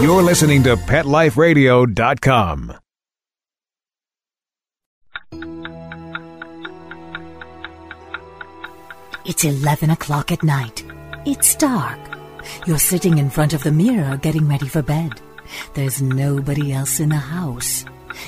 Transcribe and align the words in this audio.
You're 0.00 0.22
listening 0.22 0.62
to 0.62 0.76
PetLifeRadio.com. 0.76 2.74
It's 9.26 9.44
11 9.44 9.90
o'clock 9.90 10.32
at 10.32 10.42
night. 10.42 10.82
It's 11.26 11.54
dark. 11.54 11.98
You're 12.66 12.78
sitting 12.78 13.18
in 13.18 13.28
front 13.28 13.52
of 13.52 13.62
the 13.62 13.72
mirror 13.72 14.16
getting 14.16 14.48
ready 14.48 14.68
for 14.68 14.80
bed. 14.80 15.20
There's 15.74 16.00
nobody 16.00 16.72
else 16.72 16.98
in 16.98 17.10
the 17.10 17.16
house. 17.16 17.84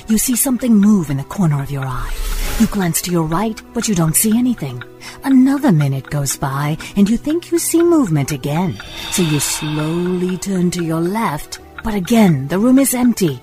You 0.07 0.19
see 0.19 0.35
something 0.35 0.75
move 0.75 1.09
in 1.09 1.17
the 1.17 1.23
corner 1.23 1.61
of 1.63 1.71
your 1.71 1.85
eye. 1.85 2.13
You 2.59 2.67
glance 2.67 3.01
to 3.01 3.11
your 3.11 3.23
right, 3.23 3.59
but 3.73 3.87
you 3.87 3.95
don't 3.95 4.15
see 4.15 4.37
anything. 4.37 4.83
Another 5.23 5.71
minute 5.71 6.09
goes 6.11 6.37
by, 6.37 6.77
and 6.95 7.09
you 7.09 7.17
think 7.17 7.51
you 7.51 7.57
see 7.57 7.81
movement 7.81 8.31
again. 8.31 8.79
So 9.09 9.23
you 9.23 9.39
slowly 9.39 10.37
turn 10.37 10.69
to 10.71 10.83
your 10.83 11.01
left, 11.01 11.59
but 11.83 11.93
again, 11.93 12.47
the 12.47 12.57
room 12.57 12.79
is 12.79 12.93
empty. 12.93 13.39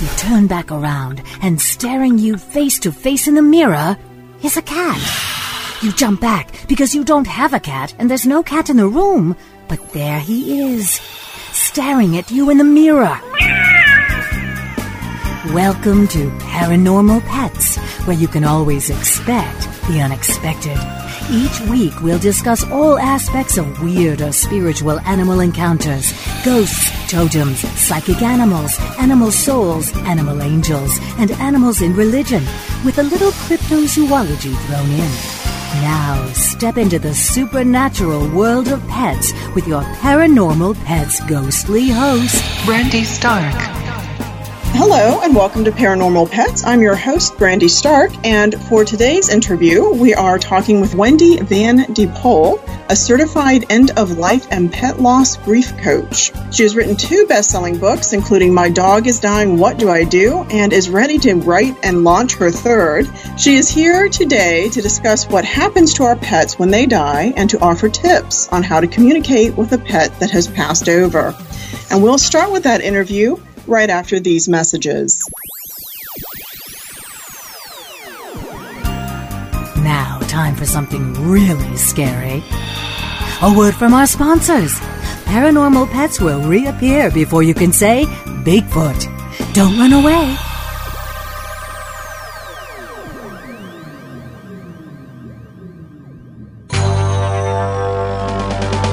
You 0.00 0.08
turn 0.16 0.46
back 0.46 0.70
around, 0.70 1.22
and 1.42 1.60
staring 1.60 2.18
you 2.18 2.36
face 2.36 2.78
to 2.80 2.92
face 2.92 3.26
in 3.26 3.34
the 3.34 3.42
mirror 3.42 3.96
is 4.42 4.56
a 4.56 4.62
cat. 4.62 5.00
You 5.82 5.92
jump 5.92 6.20
back 6.20 6.68
because 6.68 6.94
you 6.94 7.04
don't 7.04 7.26
have 7.26 7.52
a 7.52 7.60
cat, 7.60 7.94
and 7.98 8.08
there's 8.08 8.26
no 8.26 8.42
cat 8.42 8.70
in 8.70 8.76
the 8.76 8.86
room. 8.86 9.36
But 9.68 9.92
there 9.92 10.20
he 10.20 10.72
is, 10.72 11.00
staring 11.52 12.16
at 12.16 12.30
you 12.30 12.48
in 12.50 12.58
the 12.58 12.64
mirror. 12.64 13.18
Welcome 15.52 16.06
to 16.08 16.30
Paranormal 16.38 17.22
Pets, 17.22 17.76
where 18.06 18.16
you 18.16 18.28
can 18.28 18.44
always 18.44 18.88
expect 18.88 19.62
the 19.88 20.00
unexpected. 20.00 21.09
Each 21.28 21.60
week, 21.68 22.00
we'll 22.00 22.18
discuss 22.18 22.64
all 22.70 22.98
aspects 22.98 23.58
of 23.58 23.82
weird 23.82 24.20
or 24.20 24.32
spiritual 24.32 24.98
animal 25.00 25.40
encounters 25.40 26.12
ghosts, 26.44 26.90
totems, 27.10 27.60
psychic 27.78 28.22
animals, 28.22 28.78
animal 28.98 29.30
souls, 29.30 29.94
animal 29.98 30.42
angels, 30.42 30.98
and 31.18 31.30
animals 31.32 31.82
in 31.82 31.94
religion, 31.94 32.42
with 32.84 32.98
a 32.98 33.02
little 33.02 33.32
cryptozoology 33.32 34.56
thrown 34.66 34.90
in. 34.90 35.40
Now, 35.82 36.26
step 36.32 36.76
into 36.76 36.98
the 36.98 37.14
supernatural 37.14 38.28
world 38.30 38.68
of 38.68 38.86
pets 38.88 39.32
with 39.54 39.68
your 39.68 39.82
Paranormal 39.82 40.82
Pets 40.84 41.20
ghostly 41.28 41.88
host, 41.88 42.66
Brandy 42.66 43.04
Stark. 43.04 43.79
Hello 44.72 45.20
and 45.22 45.34
welcome 45.34 45.64
to 45.64 45.72
Paranormal 45.72 46.30
Pets. 46.30 46.64
I'm 46.64 46.80
your 46.80 46.94
host, 46.94 47.36
Brandy 47.36 47.68
Stark, 47.68 48.12
and 48.24 48.54
for 48.64 48.84
today's 48.84 49.28
interview, 49.28 49.90
we 49.90 50.14
are 50.14 50.38
talking 50.38 50.80
with 50.80 50.94
Wendy 50.94 51.38
Van 51.40 51.92
de 51.92 52.06
Poll, 52.06 52.60
a 52.88 52.94
certified 52.94 53.66
end 53.70 53.90
of 53.98 54.16
life 54.16 54.46
and 54.50 54.72
pet 54.72 55.00
loss 55.00 55.36
grief 55.36 55.76
coach. 55.78 56.32
She 56.52 56.62
has 56.62 56.76
written 56.76 56.96
two 56.96 57.26
best 57.26 57.50
selling 57.50 57.78
books, 57.78 58.12
including 58.12 58.54
My 58.54 58.70
Dog 58.70 59.06
is 59.06 59.18
Dying, 59.20 59.58
What 59.58 59.76
Do 59.76 59.90
I 59.90 60.04
Do? 60.04 60.46
and 60.50 60.72
is 60.72 60.88
ready 60.88 61.18
to 61.18 61.34
write 61.34 61.76
and 61.82 62.04
launch 62.04 62.36
her 62.36 62.50
third. 62.50 63.08
She 63.36 63.56
is 63.56 63.68
here 63.68 64.08
today 64.08 64.68
to 64.70 64.80
discuss 64.80 65.28
what 65.28 65.44
happens 65.44 65.94
to 65.94 66.04
our 66.04 66.16
pets 66.16 66.58
when 66.58 66.70
they 66.70 66.86
die 66.86 67.32
and 67.36 67.50
to 67.50 67.60
offer 67.60 67.88
tips 67.88 68.48
on 68.48 68.62
how 68.62 68.80
to 68.80 68.86
communicate 68.86 69.56
with 69.56 69.72
a 69.72 69.78
pet 69.78 70.18
that 70.20 70.30
has 70.30 70.46
passed 70.48 70.88
over. 70.88 71.34
And 71.90 72.02
we'll 72.02 72.18
start 72.18 72.52
with 72.52 72.62
that 72.62 72.82
interview 72.82 73.36
right 73.70 73.88
after 73.88 74.20
these 74.20 74.48
messages. 74.48 75.24
Now, 79.76 80.18
time 80.28 80.56
for 80.56 80.66
something 80.66 81.14
really 81.14 81.76
scary. 81.76 82.42
A 83.42 83.54
word 83.56 83.74
from 83.74 83.94
our 83.94 84.06
sponsors. 84.06 84.74
Paranormal 85.24 85.90
pets 85.90 86.20
will 86.20 86.42
reappear 86.42 87.10
before 87.10 87.42
you 87.42 87.54
can 87.54 87.72
say 87.72 88.04
Bigfoot. 88.44 89.54
Don't 89.54 89.78
run 89.78 89.92
away. 89.92 90.36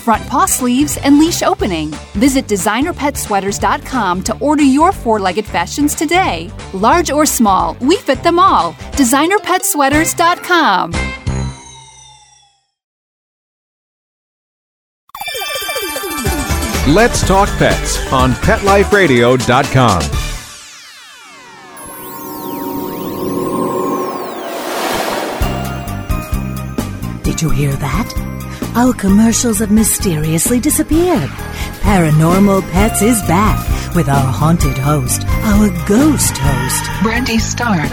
front 0.00 0.26
paw 0.28 0.46
sleeves, 0.46 0.96
and 0.96 1.18
leash 1.18 1.42
opening. 1.42 1.90
Visit 2.14 2.46
designerpetsweaters.com 2.46 4.22
to 4.22 4.38
order 4.38 4.62
your 4.62 4.92
four 4.92 5.20
legged 5.20 5.46
fashions 5.46 5.94
today. 5.94 6.50
Large 6.72 7.10
or 7.10 7.26
small, 7.26 7.76
we 7.80 7.96
fit 7.96 8.22
them 8.22 8.38
all. 8.38 8.72
Designerpetsweaters.com. 8.98 10.92
Let's 16.88 17.24
Talk 17.24 17.48
Pets 17.50 18.12
on 18.12 18.32
PetLifeRadio.com. 18.32 20.02
Did 27.22 27.40
you 27.40 27.50
hear 27.50 27.72
that? 27.76 28.29
Our 28.76 28.92
commercials 28.94 29.58
have 29.58 29.72
mysteriously 29.72 30.60
disappeared. 30.60 31.28
Paranormal 31.80 32.62
Pets 32.70 33.02
is 33.02 33.20
back 33.22 33.58
with 33.96 34.08
our 34.08 34.32
haunted 34.32 34.78
host, 34.78 35.24
our 35.26 35.68
ghost 35.88 36.38
host. 36.38 37.02
Brandy 37.02 37.38
Stark. 37.38 37.90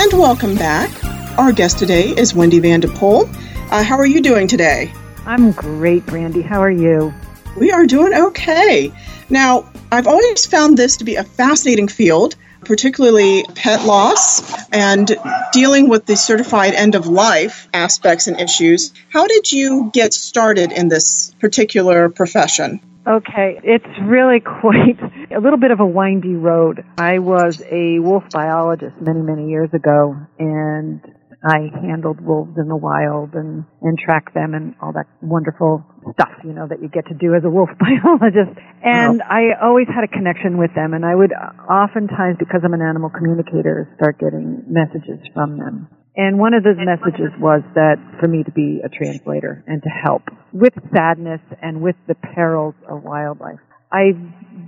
And 0.00 0.12
welcome 0.14 0.56
back. 0.56 0.90
Our 1.38 1.52
guest 1.52 1.78
today 1.78 2.08
is 2.08 2.34
Wendy 2.34 2.58
Van 2.58 2.80
de 2.80 2.88
Poll. 2.88 3.30
Uh, 3.70 3.84
how 3.84 3.96
are 3.96 4.06
you 4.06 4.20
doing 4.20 4.48
today? 4.48 4.92
I'm 5.26 5.52
great, 5.52 6.04
Brandy. 6.06 6.42
How 6.42 6.60
are 6.60 6.68
you? 6.68 7.14
We 7.56 7.70
are 7.70 7.86
doing 7.86 8.12
okay. 8.12 8.92
Now, 9.30 9.70
I've 9.92 10.08
always 10.08 10.44
found 10.44 10.76
this 10.76 10.96
to 10.96 11.04
be 11.04 11.14
a 11.14 11.24
fascinating 11.24 11.86
field, 11.86 12.34
particularly 12.64 13.44
pet 13.54 13.84
loss 13.84 14.42
and 14.72 15.16
dealing 15.52 15.88
with 15.88 16.06
the 16.06 16.16
certified 16.16 16.74
end 16.74 16.94
of 16.94 17.06
life 17.06 17.68
aspects 17.72 18.26
and 18.26 18.40
issues. 18.40 18.92
How 19.08 19.26
did 19.26 19.50
you 19.50 19.90
get 19.92 20.14
started 20.14 20.72
in 20.72 20.88
this 20.88 21.34
particular 21.40 22.08
profession? 22.08 22.80
Okay, 23.06 23.60
it's 23.64 23.98
really 24.02 24.40
quite 24.60 24.98
a 25.34 25.40
little 25.40 25.58
bit 25.58 25.70
of 25.70 25.80
a 25.80 25.86
windy 25.86 26.34
road. 26.34 26.84
I 26.98 27.18
was 27.18 27.60
a 27.68 27.98
wolf 27.98 28.24
biologist 28.30 29.00
many, 29.00 29.20
many 29.20 29.50
years 29.50 29.70
ago, 29.74 30.16
and 30.38 31.00
I 31.42 31.74
handled 31.82 32.20
wolves 32.20 32.54
in 32.56 32.68
the 32.68 32.76
wild 32.76 33.34
and, 33.34 33.64
and 33.82 33.98
tracked 33.98 34.34
them 34.34 34.54
and 34.54 34.74
all 34.80 34.92
that 34.94 35.10
wonderful 35.20 35.82
stuff, 36.14 36.30
you 36.44 36.54
know, 36.54 36.66
that 36.70 36.80
you 36.80 36.88
get 36.88 37.06
to 37.08 37.14
do 37.14 37.34
as 37.34 37.42
a 37.44 37.50
wolf 37.50 37.68
biologist. 37.82 38.54
And 38.82 39.22
I 39.22 39.58
always 39.60 39.86
had 39.90 40.04
a 40.06 40.10
connection 40.10 40.58
with 40.58 40.70
them, 40.74 40.94
and 40.94 41.04
I 41.04 41.14
would 41.14 41.34
oftentimes, 41.34 42.38
because 42.38 42.62
I'm 42.64 42.74
an 42.74 42.82
animal 42.82 43.10
communicator, 43.10 43.90
start 43.98 44.18
getting 44.18 44.62
messages 44.70 45.18
from 45.34 45.58
them. 45.58 45.88
And 46.14 46.38
one 46.38 46.54
of 46.54 46.62
those 46.62 46.76
messages 46.78 47.32
was 47.40 47.62
that 47.74 47.96
for 48.20 48.28
me 48.28 48.44
to 48.44 48.52
be 48.52 48.80
a 48.84 48.88
translator 48.88 49.64
and 49.66 49.82
to 49.82 49.88
help 49.88 50.22
with 50.52 50.74
sadness 50.94 51.40
and 51.62 51.80
with 51.80 51.96
the 52.06 52.14
perils 52.14 52.74
of 52.88 53.02
wildlife. 53.02 53.58
I 53.90 54.12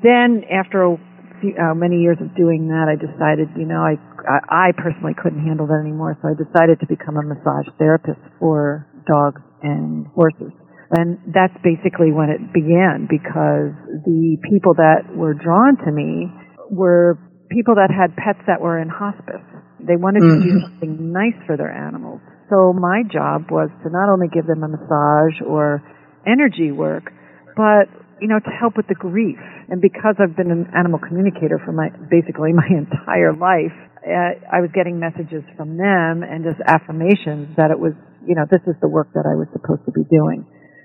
then, 0.02 0.44
after 0.50 0.82
a 0.84 0.96
few, 1.40 1.54
uh, 1.56 1.74
many 1.74 2.00
years 2.00 2.16
of 2.20 2.34
doing 2.34 2.68
that, 2.68 2.88
I 2.88 2.96
decided, 2.96 3.48
you 3.56 3.66
know, 3.66 3.80
I, 3.80 3.96
I 4.28 4.72
personally 4.76 5.14
couldn't 5.14 5.44
handle 5.44 5.66
that 5.68 5.80
anymore, 5.80 6.16
so 6.22 6.28
I 6.28 6.34
decided 6.34 6.80
to 6.80 6.86
become 6.86 7.16
a 7.16 7.24
massage 7.24 7.68
therapist 7.78 8.20
for 8.40 8.88
dogs 9.06 9.42
and 9.62 10.06
horses. 10.14 10.52
And 10.92 11.18
that's 11.32 11.54
basically 11.64 12.12
when 12.12 12.30
it 12.30 12.52
began 12.52 13.08
because 13.10 13.74
the 14.04 14.36
people 14.48 14.74
that 14.74 15.10
were 15.10 15.34
drawn 15.34 15.76
to 15.84 15.90
me 15.90 16.30
were 16.70 17.18
people 17.50 17.74
that 17.76 17.90
had 17.90 18.14
pets 18.16 18.40
that 18.46 18.60
were 18.60 18.78
in 18.78 18.88
hospice. 18.88 19.42
They 19.80 19.96
wanted 19.96 20.20
to 20.20 20.38
mm-hmm. 20.38 20.48
do 20.48 20.60
something 20.64 21.12
nice 21.12 21.36
for 21.46 21.56
their 21.56 21.72
animals. 21.72 22.20
So 22.48 22.72
my 22.72 23.02
job 23.10 23.50
was 23.50 23.68
to 23.84 23.90
not 23.90 24.12
only 24.12 24.28
give 24.28 24.46
them 24.46 24.62
a 24.62 24.68
massage 24.68 25.40
or 25.44 25.82
energy 26.26 26.72
work, 26.72 27.12
but 27.56 27.88
you 28.20 28.28
know, 28.28 28.38
to 28.38 28.52
help 28.52 28.76
with 28.76 28.86
the 28.86 28.94
grief. 28.94 29.40
And 29.68 29.80
because 29.80 30.16
I've 30.22 30.36
been 30.36 30.50
an 30.50 30.70
animal 30.76 31.00
communicator 31.00 31.60
for 31.64 31.72
my 31.72 31.90
basically 32.08 32.52
my 32.52 32.68
entire 32.70 33.34
life, 33.34 33.74
I 34.06 34.60
was 34.60 34.70
getting 34.74 34.98
messages 34.98 35.42
from 35.56 35.76
them 35.76 36.22
and 36.22 36.44
just 36.44 36.60
affirmations 36.66 37.56
that 37.56 37.70
it 37.70 37.78
was, 37.78 37.92
you 38.26 38.34
know, 38.34 38.44
this 38.50 38.60
is 38.66 38.76
the 38.80 38.88
work 38.88 39.08
that 39.14 39.24
I 39.24 39.34
was 39.34 39.48
supposed 39.52 39.84
to 39.86 39.92
be 39.92 40.04
doing. 40.10 40.44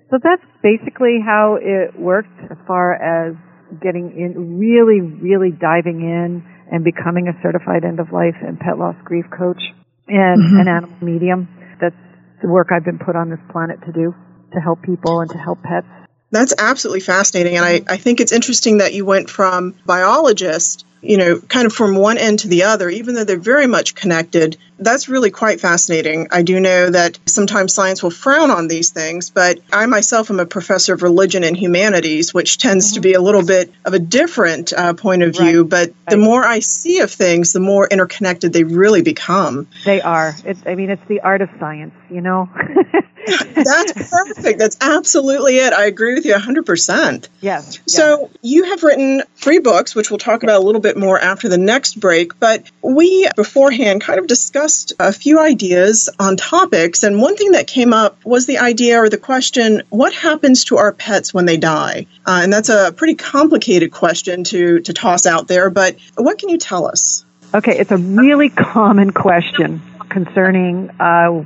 So 0.10 0.18
that's 0.24 0.44
basically 0.64 1.20
how 1.24 1.58
it 1.62 2.00
worked 2.00 2.34
as 2.50 2.58
far 2.66 2.96
as 2.96 3.36
getting 3.82 4.16
in, 4.18 4.58
really, 4.58 5.02
really 5.02 5.52
diving 5.52 6.02
in 6.02 6.44
and 6.72 6.84
becoming 6.84 7.28
a 7.28 7.34
certified 7.44 7.84
end 7.84 8.00
of 8.00 8.12
life 8.12 8.36
and 8.42 8.60
pet 8.60 8.80
loss 8.80 8.96
grief 9.04 9.26
coach 9.30 9.62
and 10.08 10.42
Mhm. 10.42 10.62
an 10.62 10.68
animal 10.68 10.98
medium. 11.02 11.48
That's 11.80 11.96
the 12.42 12.48
work 12.48 12.72
I've 12.72 12.86
been 12.86 12.98
put 13.00 13.16
on 13.16 13.30
this 13.30 13.40
planet 13.52 13.82
to 13.86 13.92
do. 13.92 14.16
to 14.52 14.60
help 14.60 14.82
people 14.82 15.20
and 15.22 15.30
to 15.30 15.38
help 15.38 15.62
pets. 15.62 15.86
That's 16.32 16.56
absolutely 16.58 17.02
fascinating. 17.02 17.56
And 17.58 17.64
I, 17.64 17.82
I 17.88 17.98
think 17.98 18.20
it's 18.20 18.32
interesting 18.32 18.80
that 18.80 18.96
you 18.96 19.06
went 19.06 19.30
from 19.30 19.76
biologist 19.86 20.88
you 21.02 21.18
know, 21.18 21.40
kind 21.40 21.66
of 21.66 21.74
from 21.74 21.96
one 21.96 22.18
end 22.18 22.40
to 22.40 22.48
the 22.48 22.64
other, 22.64 22.90
even 22.90 23.16
though 23.16 23.24
they're 23.24 23.38
very 23.38 23.68
much 23.68 23.96
connected. 23.96 24.58
That's 24.80 25.10
really 25.10 25.32
quite 25.32 25.60
fascinating. 25.62 26.28
I 26.32 26.42
do 26.42 26.60
know 26.60 26.90
that 26.90 27.20
sometimes 27.26 27.74
science 27.74 28.02
will 28.02 28.12
frown 28.12 28.52
on 28.52 28.68
these 28.68 28.92
things, 28.92 29.30
but 29.30 29.60
I 29.72 29.86
myself 29.86 30.30
am 30.30 30.40
a 30.40 30.46
professor 30.46 30.94
of 30.94 31.04
religion 31.04 31.44
and 31.44 31.56
humanities, 31.56 32.34
which 32.34 32.58
tends 32.58 32.88
mm-hmm. 32.88 32.96
to 32.96 33.02
be 33.02 33.14
a 33.14 33.22
little 33.22 33.46
bit 33.46 33.72
of 33.86 33.94
a 33.94 34.00
different 34.00 34.74
uh, 34.74 34.94
point 34.94 35.24
of 35.24 35.36
view. 35.36 35.62
Right. 35.62 35.70
But 35.70 35.94
the 36.10 36.18
more 36.18 36.46
I 36.46 36.60
see 36.60 37.00
of 37.00 37.12
things, 37.12 37.54
the 37.54 37.60
more 37.60 37.88
interconnected 37.88 38.54
they 38.54 38.64
really 38.64 39.02
become. 39.02 39.68
They 39.86 40.02
are. 40.02 40.36
It's, 40.46 40.62
I 40.66 40.76
mean, 40.76 40.90
it's 40.90 41.06
the 41.08 41.22
art 41.22 41.42
of 41.42 41.50
science, 41.60 41.94
you 42.10 42.22
know? 42.22 42.50
That's 43.56 44.10
perfect. 44.10 44.60
That's 44.60 44.78
absolutely 44.82 45.58
it. 45.58 45.74
I 45.74 45.86
agree 45.86 46.16
with 46.16 46.26
you 46.26 46.34
100%. 46.34 47.28
Yes. 47.42 47.80
So 47.88 48.30
you 48.42 48.64
have 48.66 48.84
written 48.84 49.24
three 49.36 49.60
books, 49.60 49.96
which 49.96 50.10
we'll 50.10 50.20
talk 50.20 50.44
about 50.44 50.62
a 50.62 50.66
little 50.66 50.82
bit 50.82 50.98
more 50.98 51.20
after 51.20 51.50
the 51.50 51.58
next 51.58 52.00
break. 52.00 52.40
But 52.40 52.70
we 52.82 53.30
beforehand 53.36 54.02
kind 54.02 54.20
of 54.20 54.28
discussed 54.28 54.69
a 55.00 55.14
few 55.14 55.40
ideas 55.40 56.10
on 56.20 56.38
topics. 56.38 57.04
And 57.04 57.22
one 57.22 57.36
thing 57.36 57.52
that 57.52 57.68
came 57.68 57.94
up 57.94 58.24
was 58.26 58.46
the 58.46 58.60
idea 58.60 59.00
or 59.00 59.10
the 59.10 59.18
question 59.18 59.84
what 59.90 60.14
happens 60.14 60.66
to 60.66 60.78
our 60.78 60.92
pets 60.94 61.34
when 61.34 61.46
they 61.46 61.58
die? 61.58 62.08
Uh, 62.26 62.42
and 62.44 62.54
that's 62.54 62.70
a 62.70 62.92
pretty 62.92 63.16
complicated 63.16 63.92
question 63.92 64.44
to, 64.46 64.80
to 64.82 64.94
toss 64.94 65.26
out 65.26 65.48
there. 65.48 65.70
But 65.70 65.98
what 66.16 66.38
can 66.38 66.50
you 66.50 66.58
tell 66.58 66.88
us? 66.88 67.26
Okay, 67.54 67.78
it's 67.78 67.92
a 67.92 67.98
really 67.98 68.50
common 68.50 69.12
question 69.12 69.82
concerning 70.10 70.90
uh, 71.00 71.44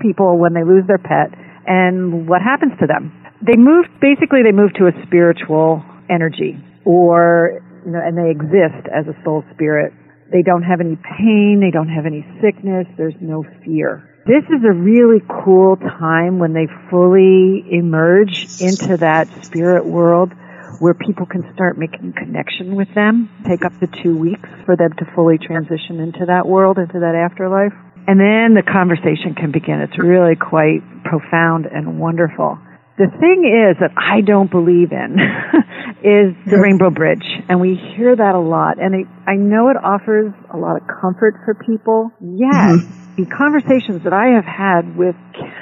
people 0.00 0.38
when 0.38 0.54
they 0.54 0.64
lose 0.64 0.86
their 0.86 0.98
pet 0.98 1.32
and 1.66 2.28
what 2.28 2.42
happens 2.42 2.72
to 2.80 2.86
them. 2.86 3.12
They 3.42 3.56
move, 3.56 3.86
basically, 4.00 4.42
they 4.42 4.52
move 4.52 4.72
to 4.74 4.86
a 4.86 4.92
spiritual 5.06 5.84
energy 6.08 6.58
or, 6.84 7.62
you 7.84 7.92
know, 7.92 8.00
and 8.02 8.16
they 8.16 8.30
exist 8.30 8.88
as 8.94 9.06
a 9.06 9.16
soul 9.24 9.44
spirit. 9.54 9.92
They 10.32 10.42
don't 10.42 10.62
have 10.62 10.80
any 10.80 10.96
pain. 10.96 11.60
They 11.60 11.70
don't 11.70 11.88
have 11.88 12.06
any 12.06 12.26
sickness. 12.40 12.86
There's 12.96 13.14
no 13.20 13.44
fear. 13.64 14.08
This 14.26 14.42
is 14.50 14.64
a 14.64 14.72
really 14.72 15.22
cool 15.44 15.76
time 15.76 16.40
when 16.40 16.52
they 16.52 16.66
fully 16.90 17.64
emerge 17.70 18.60
into 18.60 18.96
that 18.96 19.28
spirit 19.44 19.86
world 19.86 20.32
where 20.80 20.94
people 20.94 21.26
can 21.26 21.48
start 21.54 21.78
making 21.78 22.12
connection 22.12 22.74
with 22.74 22.92
them. 22.94 23.30
Take 23.46 23.64
up 23.64 23.78
to 23.78 23.86
two 24.02 24.16
weeks 24.16 24.48
for 24.64 24.76
them 24.76 24.92
to 24.98 25.04
fully 25.14 25.38
transition 25.38 26.00
into 26.00 26.26
that 26.26 26.46
world, 26.46 26.78
into 26.78 27.00
that 27.00 27.14
afterlife. 27.14 27.72
And 28.08 28.20
then 28.20 28.54
the 28.54 28.62
conversation 28.62 29.34
can 29.34 29.52
begin. 29.52 29.80
It's 29.80 29.98
really 29.98 30.36
quite 30.36 30.82
profound 31.04 31.66
and 31.66 31.98
wonderful. 31.98 32.58
The 32.98 33.12
thing 33.20 33.44
is 33.44 33.76
that 33.80 33.92
I 33.92 34.24
don't 34.24 34.50
believe 34.50 34.88
in 34.90 35.20
is 36.00 36.32
the 36.48 36.56
Rainbow 36.56 36.88
Bridge. 36.88 37.28
And 37.48 37.60
we 37.60 37.76
hear 37.76 38.16
that 38.16 38.34
a 38.34 38.40
lot. 38.40 38.80
And 38.80 38.94
it, 38.94 39.06
I 39.28 39.36
know 39.36 39.68
it 39.68 39.76
offers 39.76 40.32
a 40.48 40.56
lot 40.56 40.80
of 40.80 40.88
comfort 40.88 41.36
for 41.44 41.52
people. 41.60 42.08
Yet, 42.24 42.48
mm-hmm. 42.56 43.20
the 43.20 43.28
conversations 43.28 44.00
that 44.04 44.16
I 44.16 44.32
have 44.40 44.48
had 44.48 44.96
with 44.96 45.14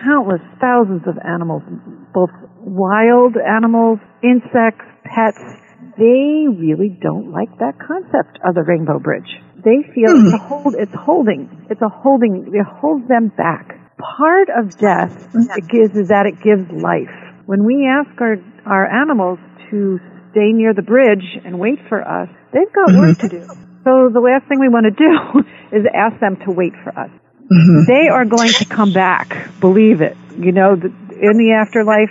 countless 0.06 0.42
thousands 0.60 1.02
of 1.10 1.18
animals, 1.26 1.62
both 2.14 2.30
wild 2.62 3.34
animals, 3.34 3.98
insects, 4.22 4.86
pets, 5.02 5.42
they 5.98 6.46
really 6.46 6.94
don't 7.02 7.30
like 7.34 7.50
that 7.58 7.78
concept 7.82 8.38
of 8.46 8.54
the 8.54 8.62
Rainbow 8.62 8.98
Bridge. 8.98 9.42
They 9.58 9.82
feel 9.94 10.14
mm. 10.14 10.26
it's 10.26 10.34
a 10.34 10.38
hold, 10.38 10.74
it's 10.78 10.94
holding, 10.94 11.66
it's 11.70 11.82
a 11.82 11.88
holding, 11.88 12.52
it 12.54 12.66
holds 12.66 13.08
them 13.08 13.32
back. 13.34 13.80
Part 13.98 14.50
of 14.50 14.76
death 14.78 15.32
gives 15.70 15.96
is 15.96 16.08
that 16.08 16.26
it 16.26 16.42
gives 16.42 16.70
life. 16.70 17.23
When 17.46 17.64
we 17.64 17.86
ask 17.86 18.10
our, 18.20 18.36
our 18.66 18.86
animals 18.86 19.38
to 19.70 19.98
stay 20.30 20.52
near 20.52 20.74
the 20.74 20.82
bridge 20.82 21.24
and 21.44 21.58
wait 21.58 21.78
for 21.88 22.00
us, 22.00 22.28
they've 22.52 22.72
got 22.72 22.88
mm-hmm. 22.88 22.98
work 22.98 23.18
to 23.18 23.28
do. 23.28 23.46
So 23.84 24.08
the 24.12 24.20
last 24.20 24.48
thing 24.48 24.60
we 24.60 24.68
want 24.68 24.86
to 24.86 24.90
do 24.90 25.44
is 25.76 25.84
ask 25.94 26.18
them 26.20 26.36
to 26.46 26.50
wait 26.50 26.72
for 26.82 26.90
us. 26.98 27.10
Mm-hmm. 27.10 27.84
They 27.86 28.08
are 28.08 28.24
going 28.24 28.50
to 28.50 28.64
come 28.64 28.92
back. 28.92 29.50
Believe 29.60 30.00
it. 30.00 30.16
You 30.38 30.52
know, 30.52 30.72
in 30.72 31.36
the 31.36 31.52
afterlife, 31.60 32.10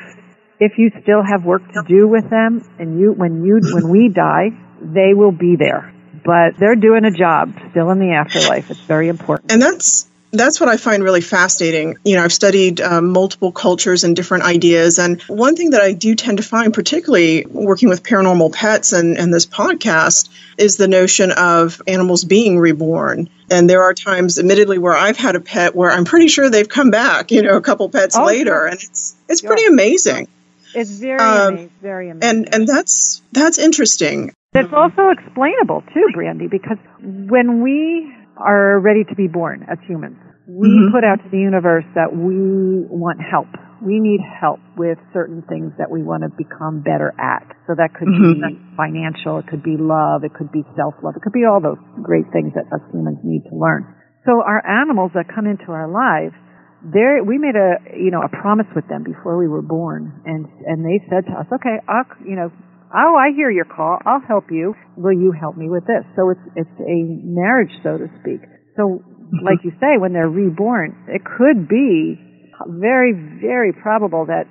if 0.60 0.78
you 0.78 0.92
still 1.02 1.24
have 1.24 1.44
work 1.44 1.64
to 1.74 1.84
do 1.88 2.08
with 2.08 2.30
them 2.30 2.64
and 2.78 3.00
you, 3.00 3.12
when 3.12 3.44
you, 3.44 3.60
when 3.74 3.90
we 3.90 4.10
die, 4.10 4.50
they 4.82 5.14
will 5.14 5.32
be 5.32 5.56
there 5.58 5.94
but 6.24 6.58
they're 6.58 6.76
doing 6.76 7.06
a 7.06 7.12
job 7.12 7.54
still 7.72 7.90
in 7.92 8.00
the 8.00 8.14
afterlife. 8.14 8.72
It's 8.72 8.80
very 8.80 9.10
important. 9.10 9.52
And 9.52 9.62
that's 9.62 10.10
that's 10.34 10.60
what 10.60 10.68
I 10.68 10.78
find 10.78 11.04
really 11.04 11.22
fascinating. 11.22 11.98
You 12.04 12.16
know, 12.16 12.24
I've 12.24 12.34
studied 12.34 12.82
um, 12.82 13.12
multiple 13.12 13.52
cultures 13.52 14.04
and 14.04 14.16
different 14.16 14.44
ideas. 14.44 14.98
And 14.98 15.22
one 15.24 15.56
thing 15.56 15.70
that 15.70 15.82
I 15.82 15.94
do 15.94 16.16
tend 16.16 16.38
to 16.38 16.44
find, 16.44 16.74
particularly 16.74 17.46
working 17.46 17.88
with 17.88 18.04
paranormal 18.04 18.52
pets 18.52 18.94
and, 18.94 19.18
and 19.18 19.34
this 19.34 19.46
podcast, 19.46 20.30
is 20.58 20.78
the 20.78 20.88
notion 20.88 21.32
of 21.32 21.82
animals 21.88 22.24
being 22.24 22.58
reborn. 22.58 23.30
And 23.52 23.70
there 23.70 23.84
are 23.84 23.94
times, 23.94 24.40
admittedly, 24.40 24.80
where 24.80 24.96
I've 24.96 25.18
had 25.18 25.36
a 25.36 25.40
pet 25.40 25.76
where 25.76 25.92
I'm 25.92 26.06
pretty 26.06 26.28
sure 26.28 26.50
they've 26.50 26.68
come 26.68 26.90
back, 26.90 27.32
you 27.32 27.44
know, 27.44 27.56
a 27.56 27.62
couple 27.62 27.88
pets 27.90 28.18
oh, 28.18 28.26
later. 28.26 28.66
And 28.66 28.76
it's, 28.82 29.16
it's 29.30 29.42
sure. 29.42 29.50
pretty 29.50 29.68
amazing. 29.68 30.28
It's 30.74 30.90
very 30.90 31.20
um, 31.20 31.54
amazing, 31.54 31.72
very 31.82 32.10
amazing. 32.10 32.38
And, 32.38 32.56
and 32.56 32.68
that's, 32.68 33.22
that's 33.32 33.60
interesting. 33.60 34.34
That's 34.54 34.74
also 34.74 35.10
explainable 35.10 35.84
too, 35.94 36.08
Brandy, 36.14 36.48
because 36.48 36.78
when 37.00 37.62
we 37.62 38.12
are 38.38 38.80
ready 38.80 39.04
to 39.04 39.16
be 39.16 39.28
born 39.28 39.66
as 39.70 39.78
humans, 39.86 40.18
we 40.48 40.68
mm-hmm. 40.68 40.92
put 40.92 41.08
out 41.08 41.24
to 41.24 41.30
the 41.32 41.40
universe 41.40 41.88
that 41.96 42.12
we 42.12 42.84
want 42.92 43.24
help. 43.24 43.48
We 43.80 44.00
need 44.00 44.20
help 44.20 44.60
with 44.76 45.00
certain 45.12 45.44
things 45.48 45.72
that 45.80 45.92
we 45.92 46.04
want 46.04 46.24
to 46.24 46.32
become 46.32 46.84
better 46.84 47.16
at. 47.16 47.48
So 47.68 47.76
that 47.76 47.96
could 47.96 48.08
mm-hmm. 48.08 48.44
be 48.44 48.60
financial, 48.76 49.40
it 49.40 49.48
could 49.48 49.64
be 49.64 49.80
love, 49.80 50.24
it 50.24 50.36
could 50.36 50.52
be 50.52 50.64
self-love, 50.76 51.16
it 51.16 51.24
could 51.24 51.36
be 51.36 51.48
all 51.48 51.60
those 51.64 51.80
great 52.04 52.28
things 52.32 52.56
that 52.56 52.68
us 52.72 52.84
humans 52.92 53.20
need 53.24 53.44
to 53.52 53.56
learn. 53.56 53.88
So 54.28 54.44
our 54.44 54.64
animals 54.64 55.12
that 55.16 55.28
come 55.28 55.48
into 55.48 55.72
our 55.72 55.88
lives, 55.88 56.36
there 56.84 57.24
we 57.24 57.40
made 57.40 57.56
a 57.56 57.80
you 57.96 58.12
know 58.12 58.20
a 58.20 58.28
promise 58.28 58.68
with 58.76 58.88
them 58.92 59.04
before 59.04 59.40
we 59.40 59.48
were 59.48 59.64
born, 59.64 60.24
and 60.28 60.44
and 60.68 60.84
they 60.84 61.00
said 61.08 61.24
to 61.32 61.34
us, 61.40 61.48
okay, 61.48 61.80
I'll 61.88 62.08
you 62.24 62.36
know 62.36 62.52
Oh, 62.94 63.18
I 63.18 63.34
hear 63.34 63.50
your 63.50 63.66
call. 63.66 63.98
I'll 64.06 64.22
help 64.22 64.52
you. 64.52 64.76
Will 64.96 65.18
you 65.18 65.34
help 65.34 65.58
me 65.58 65.68
with 65.68 65.84
this? 65.88 66.06
So 66.16 66.30
it's 66.30 66.46
it's 66.56 66.78
a 66.80 67.00
marriage, 67.24 67.72
so 67.82 67.98
to 67.98 68.08
speak. 68.20 68.42
So. 68.76 69.04
Like 69.44 69.64
you 69.64 69.72
say, 69.80 69.98
when 69.98 70.14
they're 70.14 70.30
reborn, 70.30 70.96
it 71.08 71.22
could 71.24 71.68
be 71.68 72.20
very, 72.68 73.14
very 73.14 73.74
probable 73.74 74.26
that 74.26 74.46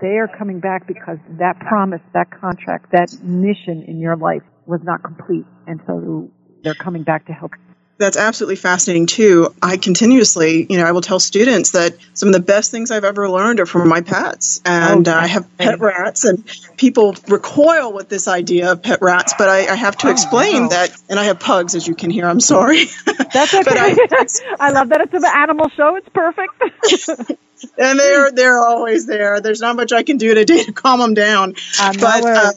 they 0.00 0.18
are 0.18 0.28
coming 0.38 0.60
back 0.60 0.86
because 0.86 1.18
that 1.38 1.58
promise, 1.60 2.00
that 2.14 2.28
contract, 2.30 2.92
that 2.92 3.08
mission 3.22 3.84
in 3.86 3.98
your 4.00 4.16
life 4.16 4.42
was 4.66 4.80
not 4.82 5.02
complete, 5.02 5.46
and 5.66 5.80
so 5.86 6.30
they're 6.62 6.74
coming 6.74 7.02
back 7.02 7.26
to 7.26 7.32
help 7.32 7.52
that's 7.98 8.16
absolutely 8.16 8.56
fascinating 8.56 9.06
too. 9.06 9.52
I 9.60 9.76
continuously, 9.76 10.66
you 10.70 10.78
know, 10.78 10.84
I 10.84 10.92
will 10.92 11.00
tell 11.00 11.18
students 11.18 11.72
that 11.72 11.96
some 12.14 12.28
of 12.28 12.32
the 12.32 12.40
best 12.40 12.70
things 12.70 12.92
I've 12.92 13.04
ever 13.04 13.28
learned 13.28 13.58
are 13.58 13.66
from 13.66 13.88
my 13.88 14.00
pets. 14.00 14.60
And 14.64 15.08
oh, 15.08 15.12
uh, 15.12 15.16
I 15.16 15.26
have 15.26 15.58
pet 15.58 15.80
rats, 15.80 16.24
and 16.24 16.44
people 16.76 17.16
recoil 17.26 17.92
with 17.92 18.08
this 18.08 18.28
idea 18.28 18.72
of 18.72 18.82
pet 18.82 19.02
rats, 19.02 19.34
but 19.36 19.48
I, 19.48 19.66
I 19.66 19.74
have 19.74 19.96
to 19.98 20.08
oh, 20.08 20.10
explain 20.12 20.62
wow. 20.62 20.68
that. 20.68 20.90
And 21.08 21.18
I 21.18 21.24
have 21.24 21.40
pugs, 21.40 21.74
as 21.74 21.88
you 21.88 21.96
can 21.96 22.10
hear. 22.10 22.26
I'm 22.26 22.40
sorry. 22.40 22.84
That's 23.32 23.52
okay. 23.52 23.64
I, 23.76 24.26
I, 24.60 24.70
love 24.70 24.90
that 24.90 25.00
it's 25.00 25.14
an 25.14 25.24
animal 25.24 25.68
show. 25.70 25.96
It's 25.96 26.08
perfect. 26.10 27.30
and 27.78 27.98
they're 27.98 28.30
they're 28.30 28.58
always 28.58 29.06
there. 29.06 29.40
There's 29.40 29.60
not 29.60 29.74
much 29.74 29.92
I 29.92 30.04
can 30.04 30.18
do 30.18 30.34
today 30.34 30.62
to 30.62 30.72
calm 30.72 31.00
them 31.00 31.14
down, 31.14 31.54
but 31.98 32.24
uh, 32.24 32.52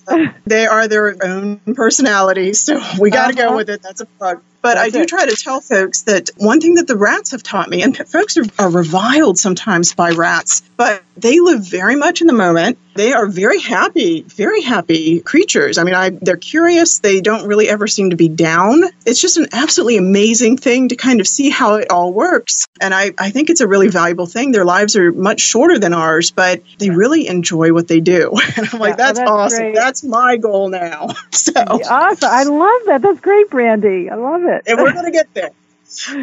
they 0.45 0.67
are 0.67 0.88
their 0.88 1.15
own 1.24 1.60
personality. 1.74 2.53
So 2.53 2.79
we 3.00 3.10
got 3.10 3.31
to 3.31 3.41
uh-huh. 3.41 3.50
go 3.50 3.55
with 3.57 3.71
it. 3.71 3.81
That's 3.81 4.01
a 4.01 4.05
pug. 4.05 4.43
But 4.61 4.75
That's 4.75 4.87
I 4.87 4.89
do 4.89 5.01
it. 5.01 5.09
try 5.09 5.25
to 5.25 5.35
tell 5.35 5.61
folks 5.61 6.03
that 6.03 6.29
one 6.37 6.61
thing 6.61 6.75
that 6.75 6.87
the 6.87 6.97
rats 6.97 7.31
have 7.31 7.43
taught 7.43 7.69
me, 7.69 7.81
and 7.83 7.97
folks 7.97 8.37
are, 8.37 8.45
are 8.59 8.69
reviled 8.69 9.37
sometimes 9.37 9.93
by 9.93 10.11
rats, 10.11 10.61
but 10.77 11.03
they 11.17 11.39
live 11.39 11.65
very 11.65 11.95
much 11.95 12.21
in 12.21 12.27
the 12.27 12.33
moment. 12.33 12.77
They 12.93 13.13
are 13.13 13.27
very 13.27 13.59
happy, 13.59 14.23
very 14.23 14.61
happy 14.61 15.21
creatures. 15.21 15.77
I 15.77 15.83
mean, 15.83 15.93
I, 15.93 16.09
they're 16.09 16.35
curious. 16.35 16.99
They 16.99 17.21
don't 17.21 17.47
really 17.47 17.69
ever 17.69 17.87
seem 17.87 18.09
to 18.09 18.17
be 18.17 18.27
down. 18.27 18.83
It's 19.05 19.21
just 19.21 19.37
an 19.37 19.47
absolutely 19.53 19.97
amazing 19.97 20.57
thing 20.57 20.89
to 20.89 20.97
kind 20.97 21.21
of 21.21 21.27
see 21.27 21.49
how 21.49 21.75
it 21.75 21.89
all 21.89 22.11
works. 22.11 22.67
And 22.81 22.93
I, 22.93 23.11
I 23.17 23.29
think 23.29 23.49
it's 23.49 23.61
a 23.61 23.67
really 23.67 23.87
valuable 23.87 24.25
thing. 24.25 24.51
Their 24.51 24.65
lives 24.65 24.97
are 24.97 25.11
much 25.11 25.39
shorter 25.39 25.79
than 25.79 25.93
ours, 25.93 26.31
but 26.31 26.61
they 26.79 26.89
really 26.89 27.27
enjoy 27.27 27.71
what 27.71 27.87
they 27.87 27.99
do. 27.99 28.33
And 28.57 28.67
I'm 28.73 28.79
like, 28.79 28.97
yeah, 28.97 29.05
oh, 29.05 29.07
that's, 29.07 29.19
that's, 29.19 29.31
awesome. 29.31 29.59
Great. 29.59 29.75
That's 29.75 30.03
my 30.03 30.37
goal 30.37 30.69
now. 30.69 31.07
So 31.31 31.53
awesome. 31.55 32.29
I 32.29 32.43
love 32.43 32.81
that. 32.87 33.01
That's 33.01 33.19
great, 33.21 33.49
Brandy. 33.49 34.09
I 34.09 34.15
love 34.15 34.43
it. 34.43 34.50
And 34.65 34.79
we're 34.79 34.93
going 34.93 35.05
to 35.05 35.12
get 35.12 35.34
there. 35.34 35.51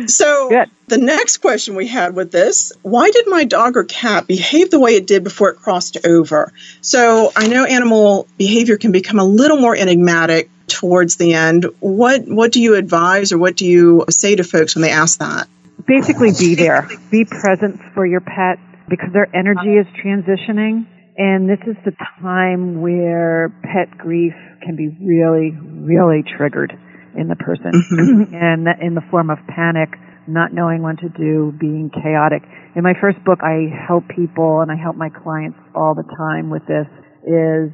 So 0.07 0.49
Good. 0.49 0.71
the 0.87 0.97
next 0.97 1.39
question 1.39 1.75
we 1.75 1.87
had 1.87 2.15
with 2.15 2.33
this, 2.33 2.73
why 2.81 3.11
did 3.11 3.27
my 3.29 3.45
dog 3.45 3.77
or 3.77 3.85
cat 3.85 4.27
behave 4.27 4.71
the 4.71 4.81
way 4.81 4.93
it 4.93 5.07
did 5.07 5.25
before 5.25 5.51
it 5.51 5.57
crossed 5.57 6.07
over? 6.07 6.53
So 6.81 7.31
I 7.37 7.49
know 7.49 7.65
animal 7.65 8.27
behavior 8.39 8.79
can 8.79 8.93
become 8.93 9.19
a 9.19 9.25
little 9.25 9.59
more 9.59 9.77
enigmatic 9.77 10.49
towards 10.69 11.17
the 11.17 11.35
end. 11.35 11.67
What 11.81 12.27
what 12.27 12.53
do 12.53 12.63
you 12.63 12.77
advise 12.77 13.33
or 13.33 13.39
what 13.39 13.57
do 13.57 13.67
you 13.67 14.07
say 14.09 14.37
to 14.37 14.45
folks 14.45 14.75
when 14.75 14.83
they 14.83 14.91
ask 14.91 15.19
that? 15.19 15.49
Basically 15.87 16.33
be 16.33 16.55
there. 16.55 16.89
Be 17.11 17.27
present 17.27 17.79
for 17.95 18.07
your 18.07 18.21
pet. 18.21 18.59
because 18.89 19.13
their 19.13 19.29
energy 19.37 19.77
is 19.77 19.87
transitioning. 20.03 20.87
And 21.19 21.49
this 21.49 21.61
is 21.67 21.77
the 21.85 21.93
time 22.23 22.81
where 22.81 23.53
pet 23.63 23.99
grief 23.99 24.35
can 24.63 24.77
be 24.77 24.89
really, 25.01 25.51
really 25.51 26.23
triggered 26.23 26.79
in 27.17 27.29
the 27.29 27.37
person 27.37 27.73
Mm-hmm. 27.73 28.35
and 28.35 28.69
in 28.81 28.95
the 28.95 29.03
form 29.11 29.31
of 29.31 29.39
panic, 29.49 29.91
not 30.27 30.53
knowing 30.53 30.83
what 30.83 30.99
to 31.01 31.09
do, 31.09 31.53
being 31.59 31.91
chaotic. 31.91 32.43
In 32.77 32.83
my 32.83 32.95
first 33.01 33.23
book, 33.25 33.41
I 33.43 33.69
help 33.87 34.05
people 34.09 34.61
and 34.61 34.71
I 34.71 34.77
help 34.77 34.97
my 34.97 35.09
clients 35.09 35.59
all 35.75 35.95
the 35.95 36.05
time 36.17 36.51
with 36.51 36.63
this 36.67 36.87
is, 37.25 37.73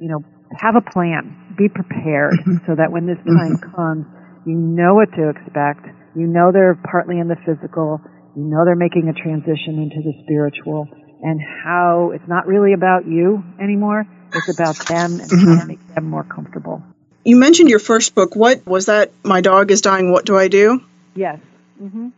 you 0.00 0.10
know, 0.10 0.24
have 0.58 0.74
a 0.76 0.84
plan, 0.84 1.54
be 1.56 1.68
prepared 1.68 2.34
mm-hmm. 2.34 2.66
so 2.66 2.74
that 2.76 2.90
when 2.92 3.06
this 3.06 3.18
mm-hmm. 3.22 3.38
time 3.38 3.54
comes, 3.72 4.04
you 4.46 4.54
know 4.54 4.94
what 4.94 5.12
to 5.14 5.30
expect. 5.30 5.86
You 6.14 6.26
know 6.26 6.50
they're 6.52 6.78
partly 6.90 7.18
in 7.18 7.28
the 7.28 7.38
physical. 7.46 8.00
You 8.36 8.44
know 8.44 8.64
they're 8.64 8.76
making 8.76 9.08
a 9.08 9.16
transition 9.16 9.80
into 9.80 10.02
the 10.02 10.12
spiritual 10.24 10.88
and 11.22 11.40
how 11.40 12.10
it's 12.12 12.26
not 12.26 12.46
really 12.46 12.74
about 12.74 13.06
you 13.06 13.42
anymore. 13.60 14.04
It's 14.34 14.48
about 14.48 14.76
them 14.88 15.20
and 15.20 15.22
how 15.22 15.28
to 15.28 15.34
mm-hmm. 15.36 15.68
make 15.68 15.94
them 15.94 16.10
more 16.10 16.24
comfortable. 16.24 16.82
You 17.24 17.36
mentioned 17.36 17.68
your 17.68 17.78
first 17.78 18.14
book. 18.14 18.34
What 18.34 18.66
was 18.66 18.86
that? 18.86 19.12
My 19.22 19.40
dog 19.40 19.70
is 19.70 19.80
dying. 19.80 20.10
What 20.12 20.24
do 20.24 20.36
I 20.36 20.48
do? 20.48 20.80
Yes. 21.14 21.38
hmm 21.78 22.08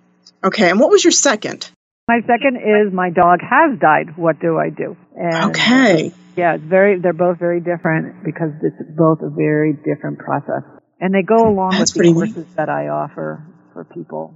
Okay, 0.43 0.69
and 0.69 0.79
what 0.79 0.91
was 0.91 1.03
your 1.03 1.11
second? 1.11 1.71
My 2.07 2.21
second 2.21 2.57
is 2.57 2.93
my 2.93 3.09
dog 3.09 3.41
has 3.41 3.79
died. 3.79 4.17
What 4.17 4.39
do 4.41 4.59
I 4.59 4.69
do? 4.69 4.95
And 5.17 5.51
Okay. 5.51 6.13
Yeah, 6.37 6.55
it's 6.57 6.65
very. 6.65 6.99
They're 7.01 7.13
both 7.15 7.39
very 7.39 7.61
different 7.61 8.25
because 8.25 8.51
it's 8.63 8.77
both 8.97 9.21
a 9.23 9.31
very 9.31 9.73
different 9.73 10.19
process, 10.19 10.63
and 11.01 11.15
they 11.15 11.23
go 11.23 11.49
along 11.49 11.71
That's 11.71 11.93
with 11.95 11.95
the 11.95 11.99
pretty 11.99 12.13
neat. 12.13 12.35
courses 12.35 12.55
that 12.57 12.69
I 12.69 12.89
offer 12.89 13.47
for 13.73 13.85
people, 13.85 14.35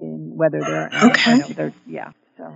in 0.00 0.32
whether 0.36 0.60
they're 0.60 0.90
Okay. 1.04 1.38
know, 1.38 1.46
they're, 1.48 1.72
yeah. 1.86 2.10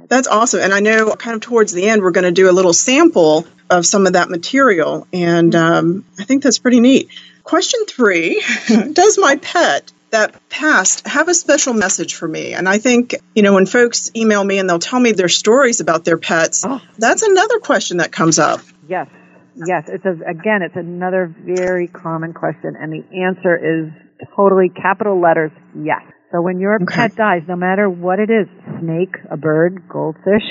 That's 0.09 0.29
awesome. 0.29 0.61
And 0.61 0.73
I 0.73 0.81
know 0.81 1.15
kind 1.15 1.35
of 1.35 1.41
towards 1.41 1.73
the 1.73 1.89
end, 1.89 2.03
we're 2.03 2.11
going 2.11 2.25
to 2.25 2.33
do 2.33 2.51
a 2.51 2.53
little 2.53 2.73
sample 2.73 3.47
of 3.71 3.87
some 3.87 4.07
of 4.07 4.15
that 4.15 4.29
material. 4.31 5.07
And 5.13 5.55
um, 5.55 6.05
I 6.19 6.25
think 6.25 6.43
that's 6.43 6.59
pretty 6.59 6.81
neat. 6.81 7.11
Question 7.45 7.81
three 7.87 8.43
Does 8.93 9.19
my 9.19 9.37
pet 9.37 9.93
that 10.11 10.35
passed 10.49 11.07
have 11.07 11.29
a 11.29 11.35
special 11.35 11.75
message 11.75 12.15
for 12.15 12.27
me? 12.27 12.55
And 12.55 12.69
I 12.69 12.79
think, 12.79 13.15
you 13.35 13.43
know, 13.43 13.55
when 13.55 13.67
folks 13.67 14.11
email 14.17 14.43
me 14.43 14.59
and 14.59 14.69
they'll 14.69 14.79
tell 14.79 15.01
me 15.01 15.13
their 15.13 15.29
stories 15.29 15.81
about 15.81 16.05
their 16.05 16.19
pets, 16.19 16.65
Oh. 16.67 16.81
that's 16.99 17.23
another 17.23 17.59
question 17.59 17.99
that 17.99 18.11
comes 18.13 18.39
up. 18.39 18.61
yes, 18.89 19.09
yes. 19.55 19.85
It's 19.89 20.05
a, 20.05 20.13
again, 20.27 20.63
it's 20.63 20.77
another 20.77 21.27
very 21.41 21.89
common 21.89 22.33
question, 22.33 22.75
and 22.77 22.93
the 22.93 23.05
answer 23.23 23.55
is 23.57 23.93
totally 24.35 24.69
capital 24.71 25.21
letters 25.21 25.53
yes. 25.75 26.03
So 26.31 26.43
when 26.43 26.61
your 26.61 26.79
Okay. 26.83 27.09
pet 27.09 27.17
dies, 27.17 27.43
no 27.49 27.57
matter 27.57 27.89
what 27.89 28.19
it 28.19 28.29
is, 28.29 28.47
snake, 28.81 29.17
a 29.31 29.37
bird, 29.37 29.89
goldfish, 29.89 30.45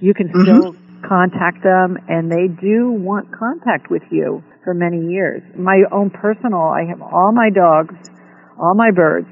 you 0.00 0.14
can 0.14 0.28
Mm-hmm. 0.34 0.42
still 0.42 0.74
contact 1.06 1.62
them 1.62 1.98
and 2.08 2.30
they 2.30 2.48
do 2.48 2.90
want 2.92 3.28
contact 3.36 3.90
with 3.90 4.02
you 4.10 4.42
for 4.64 4.72
many 4.74 5.12
years. 5.12 5.42
My 5.56 5.82
own 5.92 6.10
personal, 6.10 6.60
I 6.72 6.84
have 6.88 7.02
all 7.02 7.32
my 7.32 7.50
dogs, 7.50 7.94
all 8.58 8.74
my 8.74 8.90
birds 8.90 9.28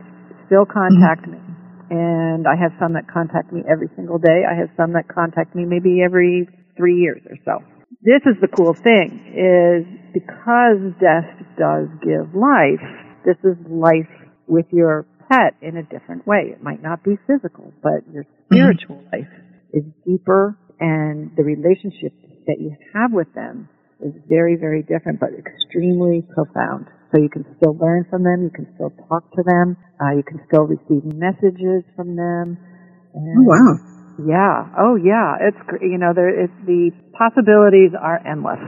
still 0.47 0.66
contact 0.66 1.26
me. 1.26 1.38
And 1.90 2.47
I 2.47 2.57
have 2.57 2.73
some 2.78 2.92
that 2.95 3.09
contact 3.09 3.50
me 3.52 3.62
every 3.64 3.88
single 3.97 4.18
day. 4.18 4.45
I 4.45 4.54
have 4.54 4.68
some 4.76 4.92
that 4.92 5.09
contact 5.09 5.54
me 5.54 5.64
maybe 5.64 6.02
every 6.04 6.49
three 6.76 7.00
years 7.00 7.23
or 7.30 7.37
so. 7.45 7.64
This 8.02 8.21
is 8.26 8.37
the 8.40 8.49
cool 8.49 8.75
thing 8.75 9.25
is 9.33 9.88
because 10.12 10.78
death 11.00 11.28
does 11.57 11.88
give 12.04 12.35
life, 12.37 12.85
this 13.25 13.37
is 13.42 13.57
life 13.68 14.09
with 14.47 14.66
your 14.71 15.07
pet 15.28 15.54
in 15.62 15.76
a 15.76 15.82
different 15.82 16.26
way. 16.26 16.50
It 16.52 16.62
might 16.62 16.82
not 16.82 17.04
be 17.04 17.18
physical, 17.26 17.73
but 17.82 18.02
your 18.12 18.25
spiritual 18.47 19.02
life 19.12 19.28
is 19.73 19.85
deeper 20.06 20.56
and 20.80 21.30
the 21.37 21.42
relationship 21.42 22.12
that 22.47 22.56
you 22.61 22.75
have 22.94 23.12
with 23.12 23.32
them 23.35 23.68
is 24.00 24.12
very, 24.28 24.56
very 24.56 24.82
different, 24.82 25.18
but 25.20 25.30
extremely 25.35 26.23
profound. 26.35 26.87
So 27.12 27.20
you 27.20 27.28
can 27.28 27.44
still 27.56 27.76
learn 27.76 28.06
from 28.08 28.23
them, 28.23 28.44
you 28.44 28.50
can 28.50 28.68
still 28.75 28.92
talk 29.08 29.30
to 29.32 29.42
them, 29.42 29.76
uh, 30.00 30.14
you 30.14 30.23
can 30.23 30.40
still 30.47 30.64
receive 30.64 31.04
messages 31.04 31.82
from 31.97 32.16
them. 32.16 32.58
And 33.14 33.38
Oh, 33.38 33.42
wow. 33.42 33.99
Yeah. 34.25 34.68
Oh, 34.78 34.97
yeah. 34.97 35.37
It's 35.40 35.82
you 35.82 35.99
know 35.99 36.12
there. 36.14 36.44
It's 36.44 36.52
the 36.66 36.90
possibilities 37.16 37.92
are 37.99 38.20
endless. 38.26 38.58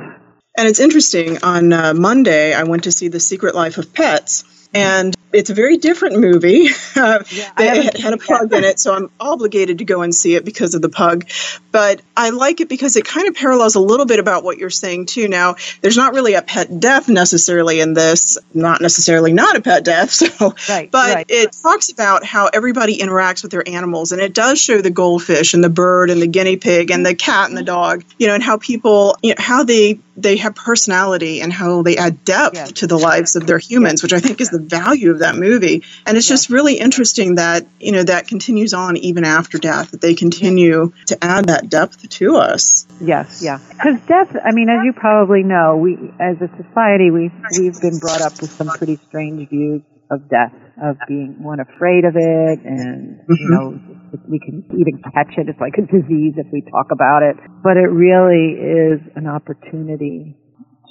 And 0.56 0.68
it's 0.68 0.80
interesting. 0.80 1.42
On 1.42 1.72
uh, 1.72 1.94
Monday, 1.94 2.54
I 2.54 2.64
went 2.64 2.84
to 2.84 2.92
see 2.92 3.08
The 3.08 3.20
Secret 3.20 3.54
Life 3.54 3.78
of 3.78 3.92
Pets, 3.92 4.44
and 4.74 5.14
it's 5.32 5.50
a 5.50 5.54
very 5.54 5.76
different 5.76 6.18
movie. 6.18 6.68
Uh, 6.96 7.22
Yeah, 7.30 7.50
I 7.56 7.62
they 7.80 8.02
had, 8.02 8.12
a 8.12 8.18
pug 8.18 8.52
in 8.52 8.64
it, 8.64 8.78
so 8.80 8.92
I'm 8.92 9.10
obligated 9.20 9.78
to 9.78 9.84
go 9.84 10.02
and 10.02 10.12
see 10.14 10.34
it 10.34 10.44
because 10.44 10.74
of 10.74 10.82
the 10.82 10.88
pug. 10.88 11.30
But 11.70 12.02
I 12.16 12.30
like 12.30 12.60
it 12.60 12.68
because 12.68 12.96
it 12.96 13.04
kind 13.04 13.28
of 13.28 13.34
parallels 13.36 13.76
a 13.76 13.80
little 13.80 14.06
bit 14.06 14.18
about 14.18 14.42
what 14.42 14.58
you're 14.58 14.70
saying 14.70 15.06
too. 15.06 15.28
Now, 15.28 15.54
there's 15.80 15.96
not 15.96 16.14
really 16.14 16.34
a 16.34 16.42
pet 16.42 16.80
death 16.80 17.08
necessarily 17.08 17.80
in 17.80 17.94
this, 17.94 18.38
not 18.52 18.80
necessarily 18.80 19.32
not 19.32 19.56
a 19.56 19.62
pet 19.62 19.84
death. 19.84 20.10
So, 20.30 20.54
Right, 20.68 20.90
but 20.90 21.14
right. 21.14 21.26
it 21.28 21.56
talks 21.62 21.90
about 21.90 22.24
how 22.24 22.48
everybody 22.52 22.98
interacts 22.98 23.42
with 23.42 23.52
their 23.52 23.66
animals, 23.66 24.12
and 24.12 24.20
it 24.20 24.34
does 24.34 24.60
show 24.60 24.80
the 24.82 24.90
goldfish 24.90 25.54
and 25.54 25.62
the 25.62 25.70
bird 25.70 26.10
and 26.10 26.20
the 26.20 26.26
guinea 26.26 26.56
pig 26.56 26.90
and 26.90 27.06
the 27.06 27.14
cat 27.14 27.48
and 27.48 27.56
the 27.56 27.62
dog. 27.62 28.04
You 28.18 28.26
know, 28.26 28.34
and 28.34 28.42
how 28.42 28.58
people, 28.58 29.16
you 29.22 29.30
know, 29.30 29.36
how 29.38 29.62
they 29.64 30.00
they 30.16 30.36
have 30.36 30.54
personality 30.54 31.40
and 31.40 31.50
how 31.52 31.80
they 31.82 31.96
add 31.96 32.24
depth 32.24 32.54
Yes. 32.56 32.72
to 32.72 32.86
the 32.86 32.98
lives 32.98 33.36
of 33.36 33.46
their 33.46 33.58
humans, 33.58 34.02
which 34.02 34.12
I 34.12 34.20
think 34.20 34.40
is 34.42 34.50
the 34.50 34.58
value 34.58 35.12
of 35.12 35.19
that 35.20 35.36
movie. 35.36 35.82
And 36.06 36.16
it's 36.16 36.28
just 36.28 36.50
really 36.50 36.74
interesting 36.74 37.36
that, 37.36 37.66
you 37.78 37.92
know, 37.92 38.02
that 38.02 38.28
continues 38.28 38.74
on 38.74 38.96
even 38.96 39.24
after 39.24 39.58
death, 39.58 39.92
that 39.92 40.00
they 40.00 40.14
continue 40.14 40.92
to 41.06 41.24
add 41.24 41.46
that 41.46 41.68
depth 41.68 42.08
to 42.08 42.36
us. 42.36 42.86
Yes, 43.00 43.42
yeah. 43.42 43.58
Because 43.70 44.00
death, 44.06 44.36
I 44.44 44.52
mean, 44.52 44.68
as 44.68 44.84
you 44.84 44.92
probably 44.92 45.42
know, 45.42 45.76
we, 45.76 45.94
as 46.20 46.36
a 46.40 46.48
society, 46.62 47.10
we 47.10 47.30
we've 47.58 47.80
been 47.80 47.98
brought 47.98 48.20
up 48.20 48.40
with 48.40 48.50
some 48.50 48.68
pretty 48.68 48.96
strange 49.08 49.48
views 49.48 49.82
of 50.10 50.28
death, 50.28 50.52
of 50.82 50.96
being 51.06 51.42
one 51.42 51.60
afraid 51.60 52.04
of 52.04 52.16
it, 52.16 52.58
and 52.64 53.20
you 53.28 53.34
mm-hmm. 53.34 53.54
know, 53.54 53.80
we 54.28 54.40
can 54.40 54.64
even 54.76 55.00
catch 55.14 55.38
it. 55.38 55.48
It's 55.48 55.60
like 55.60 55.74
a 55.78 55.86
disease 55.86 56.34
if 56.36 56.46
we 56.52 56.62
talk 56.62 56.90
about 56.90 57.22
it. 57.22 57.36
But 57.62 57.76
it 57.76 57.88
really 57.88 58.58
is 58.58 59.00
an 59.14 59.26
opportunity 59.26 60.36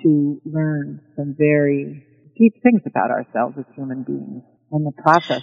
to 0.03 0.41
learn 0.45 1.01
some 1.15 1.35
very 1.37 2.05
deep 2.39 2.55
things 2.63 2.81
about 2.85 3.11
ourselves 3.11 3.57
as 3.59 3.65
human 3.75 4.03
beings 4.03 4.43
and 4.71 4.85
the 4.87 4.91
process. 5.01 5.41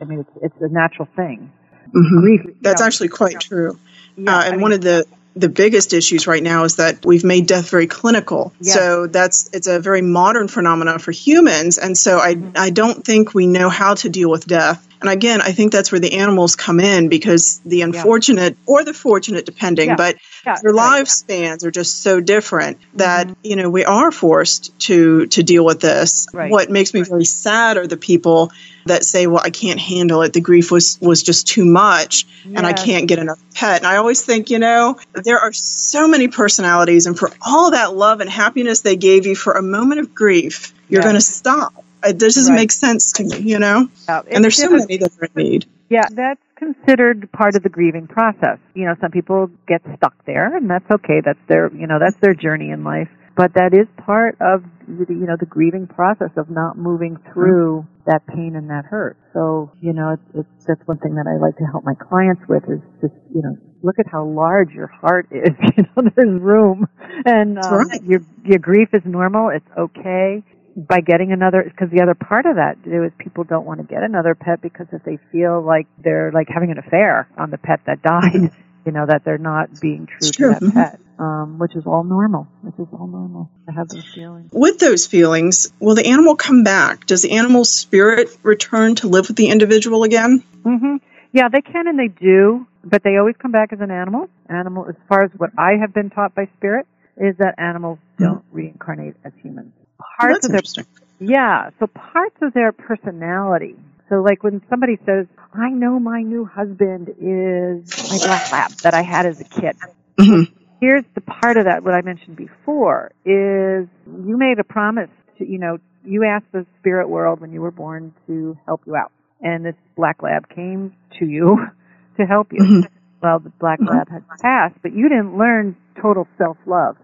I 0.00 0.04
mean, 0.04 0.20
it's 0.20 0.30
it's 0.42 0.60
a 0.60 0.68
natural 0.68 1.08
thing. 1.16 1.52
Grief. 1.92 2.40
That's 2.60 2.80
know, 2.80 2.86
actually 2.86 3.08
quite 3.08 3.40
true. 3.40 3.78
yeah, 4.16 4.36
uh, 4.36 4.40
I 4.40 4.44
and 4.46 4.52
mean- 4.56 4.62
one 4.62 4.72
of 4.72 4.80
the 4.80 5.04
the 5.34 5.48
biggest 5.50 5.92
issues 5.92 6.26
right 6.26 6.42
now 6.42 6.64
is 6.64 6.76
that 6.76 7.04
we've 7.04 7.22
made 7.24 7.46
death 7.46 7.68
very 7.68 7.86
clinical. 7.86 8.54
Yes. 8.60 8.74
So 8.74 9.06
that's 9.06 9.50
it's 9.52 9.66
a 9.66 9.78
very 9.80 10.00
modern 10.02 10.48
phenomenon 10.48 10.98
for 10.98 11.12
humans, 11.12 11.76
and 11.78 11.96
so 11.96 12.18
I 12.18 12.34
Mm-hmm. 12.34 12.50
I 12.56 12.70
don't 12.70 13.04
think 13.04 13.34
we 13.34 13.46
know 13.46 13.68
how 13.68 13.94
to 13.94 14.08
deal 14.08 14.30
with 14.30 14.46
death. 14.46 14.86
And 15.06 15.12
again, 15.12 15.40
I 15.40 15.52
think 15.52 15.72
that's 15.72 15.92
where 15.92 16.00
the 16.00 16.14
animals 16.14 16.56
come 16.56 16.80
in 16.80 17.08
because 17.08 17.60
the 17.64 17.82
unfortunate 17.82 18.56
or 18.66 18.82
the 18.84 18.92
fortunate, 18.94 19.46
depending, 19.46 19.90
Yeah. 19.90 19.96
but 19.96 20.16
Yeah, 20.44 20.56
their 20.62 20.72
right. 20.72 21.02
lifespans 21.02 21.64
are 21.64 21.70
just 21.70 22.02
so 22.02 22.20
different 22.20 22.78
that 22.94 23.26
Mm-hmm. 23.26 23.34
you 23.42 23.56
know 23.56 23.70
we 23.70 23.84
are 23.84 24.10
forced 24.12 24.76
to 24.86 25.26
to 25.26 25.42
deal 25.42 25.64
with 25.64 25.80
this. 25.80 26.26
Right. 26.32 26.50
What 26.50 26.70
makes 26.70 26.92
me 26.94 27.02
very 27.02 27.24
sad 27.24 27.76
are 27.76 27.86
the 27.86 27.96
people 27.96 28.50
that 28.86 29.04
say, 29.04 29.26
"Well, 29.26 29.42
I 29.44 29.50
can't 29.50 29.80
handle 29.80 30.22
it. 30.22 30.32
The 30.32 30.40
grief 30.40 30.70
was 30.70 30.98
was 31.00 31.22
just 31.22 31.46
too 31.48 31.64
much, 31.64 32.26
and 32.44 32.66
I 32.66 32.72
can't 32.72 33.06
get 33.08 33.18
another 33.18 33.40
pet." 33.54 33.78
And 33.78 33.86
I 33.86 33.96
always 33.96 34.22
think, 34.22 34.50
you 34.50 34.58
know, 34.60 34.96
there 35.14 35.38
are 35.40 35.52
so 35.52 36.06
many 36.08 36.28
personalities, 36.28 37.06
and 37.06 37.18
for 37.18 37.30
all 37.42 37.70
that 37.72 37.94
love 37.96 38.20
and 38.20 38.30
happiness 38.30 38.80
they 38.80 38.96
gave 38.96 39.26
you 39.26 39.34
for 39.36 39.52
a 39.54 39.62
moment 39.62 40.00
of 40.00 40.14
grief, 40.14 40.72
you're 40.88 41.00
Yes. 41.00 41.04
going 41.04 41.14
to 41.16 41.20
stop. 41.20 41.72
It 42.08 42.18
doesn't 42.18 42.52
Right. 42.52 42.60
make 42.60 42.72
sense 42.72 43.12
to 43.14 43.24
me, 43.24 43.38
you 43.40 43.58
know. 43.58 43.88
Yeah, 44.08 44.22
And 44.30 44.44
there's 44.44 44.56
so 44.56 44.70
many 44.70 44.96
that 44.98 45.36
need. 45.36 45.66
Yeah, 45.88 46.06
that's 46.12 46.40
considered 46.56 47.30
part 47.32 47.54
of 47.56 47.62
the 47.62 47.68
grieving 47.68 48.06
process. 48.08 48.58
You 48.74 48.86
know, 48.86 48.94
some 49.00 49.10
people 49.10 49.50
get 49.68 49.82
stuck 49.96 50.14
there, 50.26 50.56
and 50.56 50.68
that's 50.68 50.90
okay. 50.90 51.20
That's 51.24 51.38
their, 51.48 51.70
you 51.74 51.86
know, 51.86 51.98
that's 52.00 52.16
their 52.18 52.34
journey 52.34 52.70
in 52.70 52.84
life. 52.84 53.08
But 53.36 53.52
that 53.54 53.74
is 53.74 53.86
part 54.04 54.36
of, 54.40 54.64
the, 54.88 55.06
you 55.12 55.26
know, 55.26 55.36
the 55.38 55.46
grieving 55.46 55.86
process 55.86 56.30
of 56.36 56.48
not 56.50 56.78
moving 56.78 57.18
through 57.32 57.86
that 58.06 58.26
pain 58.26 58.56
and 58.56 58.70
that 58.70 58.86
hurt. 58.86 59.18
So, 59.34 59.70
you 59.80 59.92
know, 59.92 60.12
it's, 60.14 60.22
it's 60.34 60.66
that's 60.66 60.80
one 60.86 60.98
thing 60.98 61.14
that 61.16 61.26
I 61.28 61.36
like 61.38 61.56
to 61.58 61.64
help 61.64 61.84
my 61.84 61.94
clients 61.94 62.42
with 62.48 62.64
is 62.64 62.80
just, 63.02 63.14
you 63.34 63.42
know, 63.42 63.56
look 63.82 63.98
at 63.98 64.06
how 64.10 64.24
large 64.24 64.70
your 64.72 64.86
heart 64.88 65.28
is. 65.30 65.52
You 65.76 65.84
know, 65.96 66.10
there's 66.16 66.40
room, 66.40 66.88
and 67.26 67.58
um, 67.58 67.88
right. 67.88 68.02
your 68.02 68.20
your 68.44 68.58
grief 68.58 68.88
is 68.94 69.02
normal. 69.04 69.50
It's 69.50 69.68
okay 69.76 70.42
by 70.76 71.00
getting 71.00 71.32
another 71.32 71.62
because 71.64 71.90
the 71.90 72.02
other 72.02 72.14
part 72.14 72.46
of 72.46 72.56
that 72.56 72.76
too 72.84 73.04
is 73.04 73.12
people 73.18 73.44
don't 73.44 73.64
want 73.64 73.80
to 73.80 73.86
get 73.86 74.02
another 74.02 74.34
pet 74.34 74.60
because 74.60 74.86
if 74.92 75.02
they 75.04 75.18
feel 75.32 75.62
like 75.62 75.86
they're 76.04 76.30
like 76.32 76.48
having 76.48 76.70
an 76.70 76.78
affair 76.78 77.28
on 77.38 77.50
the 77.50 77.58
pet 77.58 77.80
that 77.86 78.02
died 78.14 78.50
you 78.84 78.92
know 78.92 79.06
that 79.06 79.24
they're 79.24 79.38
not 79.38 79.80
being 79.80 80.06
true 80.06 80.30
true. 80.30 80.54
to 80.54 80.60
that 80.60 80.74
pet 80.74 81.00
um, 81.18 81.58
which 81.58 81.74
is 81.74 81.84
all 81.86 82.04
normal 82.04 82.46
which 82.60 82.74
is 82.78 82.86
all 82.92 83.06
normal 83.06 83.50
to 83.66 83.72
have 83.72 83.88
those 83.88 84.04
feelings 84.14 84.50
With 84.52 84.78
those 84.78 85.06
feelings, 85.06 85.72
will 85.80 85.94
the 85.94 86.06
animal 86.06 86.36
come 86.36 86.62
back? 86.62 87.06
Does 87.06 87.22
the 87.22 87.32
animal's 87.32 87.72
spirit 87.72 88.28
return 88.42 88.94
to 88.96 89.08
live 89.08 89.28
with 89.28 89.36
the 89.36 89.48
individual 89.48 90.02
again? 90.04 90.44
hmm 90.62 90.96
yeah 91.32 91.48
they 91.48 91.62
can 91.62 91.88
and 91.88 91.98
they 91.98 92.08
do 92.08 92.66
but 92.84 93.02
they 93.02 93.16
always 93.16 93.34
come 93.40 93.50
back 93.50 93.72
as 93.72 93.80
an 93.80 93.90
animal 93.90 94.28
Animal, 94.48 94.86
as 94.88 94.94
far 95.08 95.24
as 95.24 95.30
what 95.36 95.50
I 95.58 95.72
have 95.80 95.92
been 95.92 96.10
taught 96.10 96.34
by 96.34 96.48
spirit, 96.56 96.86
is 97.16 97.34
that 97.38 97.54
animals 97.58 97.98
don't 98.18 98.44
reincarnate 98.52 99.16
as 99.24 99.32
humans. 99.42 99.72
Well, 99.98 100.32
that's 100.32 100.44
of 100.46 100.50
their 100.52 100.58
interesting. 100.58 100.86
yeah, 101.20 101.70
so 101.78 101.86
parts 101.86 102.36
of 102.42 102.52
their 102.52 102.72
personality. 102.72 103.76
So 104.08 104.16
like 104.22 104.42
when 104.44 104.62
somebody 104.68 104.98
says, 105.04 105.26
"I 105.52 105.70
know 105.70 105.98
my 105.98 106.22
new 106.22 106.44
husband 106.44 107.08
is 107.20 108.10
my 108.10 108.18
black 108.18 108.52
lab 108.52 108.70
that 108.82 108.94
I 108.94 109.02
had 109.02 109.26
as 109.26 109.40
a 109.40 109.44
kid." 109.44 109.76
Mhm. 110.18 110.50
Here's 110.80 111.04
the 111.14 111.20
part 111.22 111.56
of 111.56 111.64
that 111.64 111.82
what 111.82 111.94
I 111.94 112.02
mentioned 112.02 112.36
before 112.36 113.10
is 113.24 113.88
you 114.06 114.36
made 114.36 114.58
a 114.58 114.64
promise 114.64 115.10
to 115.38 115.46
you 115.48 115.58
know 115.58 115.78
you 116.04 116.24
asked 116.24 116.52
the 116.52 116.64
spirit 116.78 117.08
world 117.08 117.40
when 117.40 117.52
you 117.52 117.60
were 117.60 117.70
born 117.72 118.12
to 118.28 118.56
help 118.66 118.82
you 118.86 118.94
out, 118.94 119.10
and 119.40 119.64
this 119.64 119.74
black 119.96 120.22
lab 120.22 120.48
came 120.48 120.92
to 121.18 121.24
you 121.26 121.66
to 122.18 122.24
help 122.26 122.52
you. 122.52 122.60
Mhm. 122.62 122.88
Well, 123.22 123.38
the 123.40 123.50
black 123.58 123.80
lab 123.80 124.08
had 124.10 124.22
passed, 124.40 124.76
but 124.82 124.92
you 124.92 125.08
didn't 125.08 125.36
learn 125.36 125.74
total 126.00 126.28
self 126.38 126.58
love. 126.66 126.96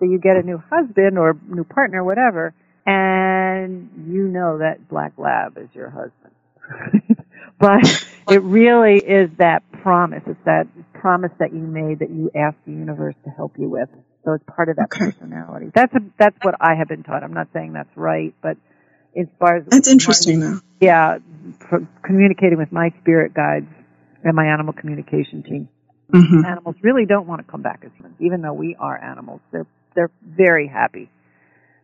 So 0.00 0.06
you 0.06 0.20
get 0.20 0.36
a 0.38 0.44
new 0.44 0.62
husband 0.70 1.18
or 1.18 1.38
new 1.48 1.64
partner, 1.64 2.04
whatever, 2.04 2.54
and 2.86 3.90
you 4.08 4.28
know 4.28 4.58
that 4.60 4.88
black 4.90 5.14
lab 5.18 5.58
is 5.58 5.68
your 5.74 5.90
husband. 5.90 6.34
but 7.60 7.80
it 8.28 8.42
really 8.42 8.98
is 8.98 9.30
that 9.38 9.62
promise. 9.82 10.22
It's 10.26 10.40
that 10.46 10.66
promise 10.94 11.32
that 11.40 11.54
you 11.54 11.60
made 11.62 12.00
that 12.00 12.10
you 12.10 12.30
asked 12.36 12.58
the 12.66 12.72
universe 12.72 13.16
to 13.24 13.30
help 13.30 13.54
you 13.58 13.70
with. 13.70 13.90
So 14.24 14.34
it's 14.34 14.44
part 14.54 14.70
of 14.70 14.76
that 14.76 14.92
Okay. 14.94 14.98
personality. 14.98 15.68
That's 15.74 15.94
a, 15.94 16.00
that's 16.18 16.36
what 16.42 16.56
I 16.60 16.76
have 16.76 16.88
been 16.88 17.04
taught. 17.04 17.24
I'm 17.24 17.34
not 17.34 17.48
saying 17.54 17.74
that's 17.74 17.90
right, 17.96 18.34
but 18.42 18.58
as 19.20 19.28
far 19.40 19.58
as 19.58 19.64
That's 19.70 19.88
interesting, 19.88 20.40
though. 20.40 20.60
yeah, 20.80 21.18
communicating 22.04 22.58
with 22.58 22.72
my 22.72 22.90
spirit 23.02 23.34
guides 23.34 23.66
and 24.24 24.34
my 24.36 24.46
animal 24.46 24.74
communication 24.74 25.42
team. 25.42 25.68
hmm 26.12 26.42
Animals 26.44 26.76
really 26.82 27.06
don't 27.06 27.26
want 27.26 27.44
to 27.44 27.50
come 27.50 27.62
back 27.62 27.82
as 27.84 27.90
humans, 27.96 28.16
even 28.20 28.42
though 28.42 28.52
we 28.54 28.76
are 28.80 28.98
animals. 29.02 29.40
They're 29.52 29.66
they're 29.94 30.10
very 30.24 30.66
happy. 30.66 31.08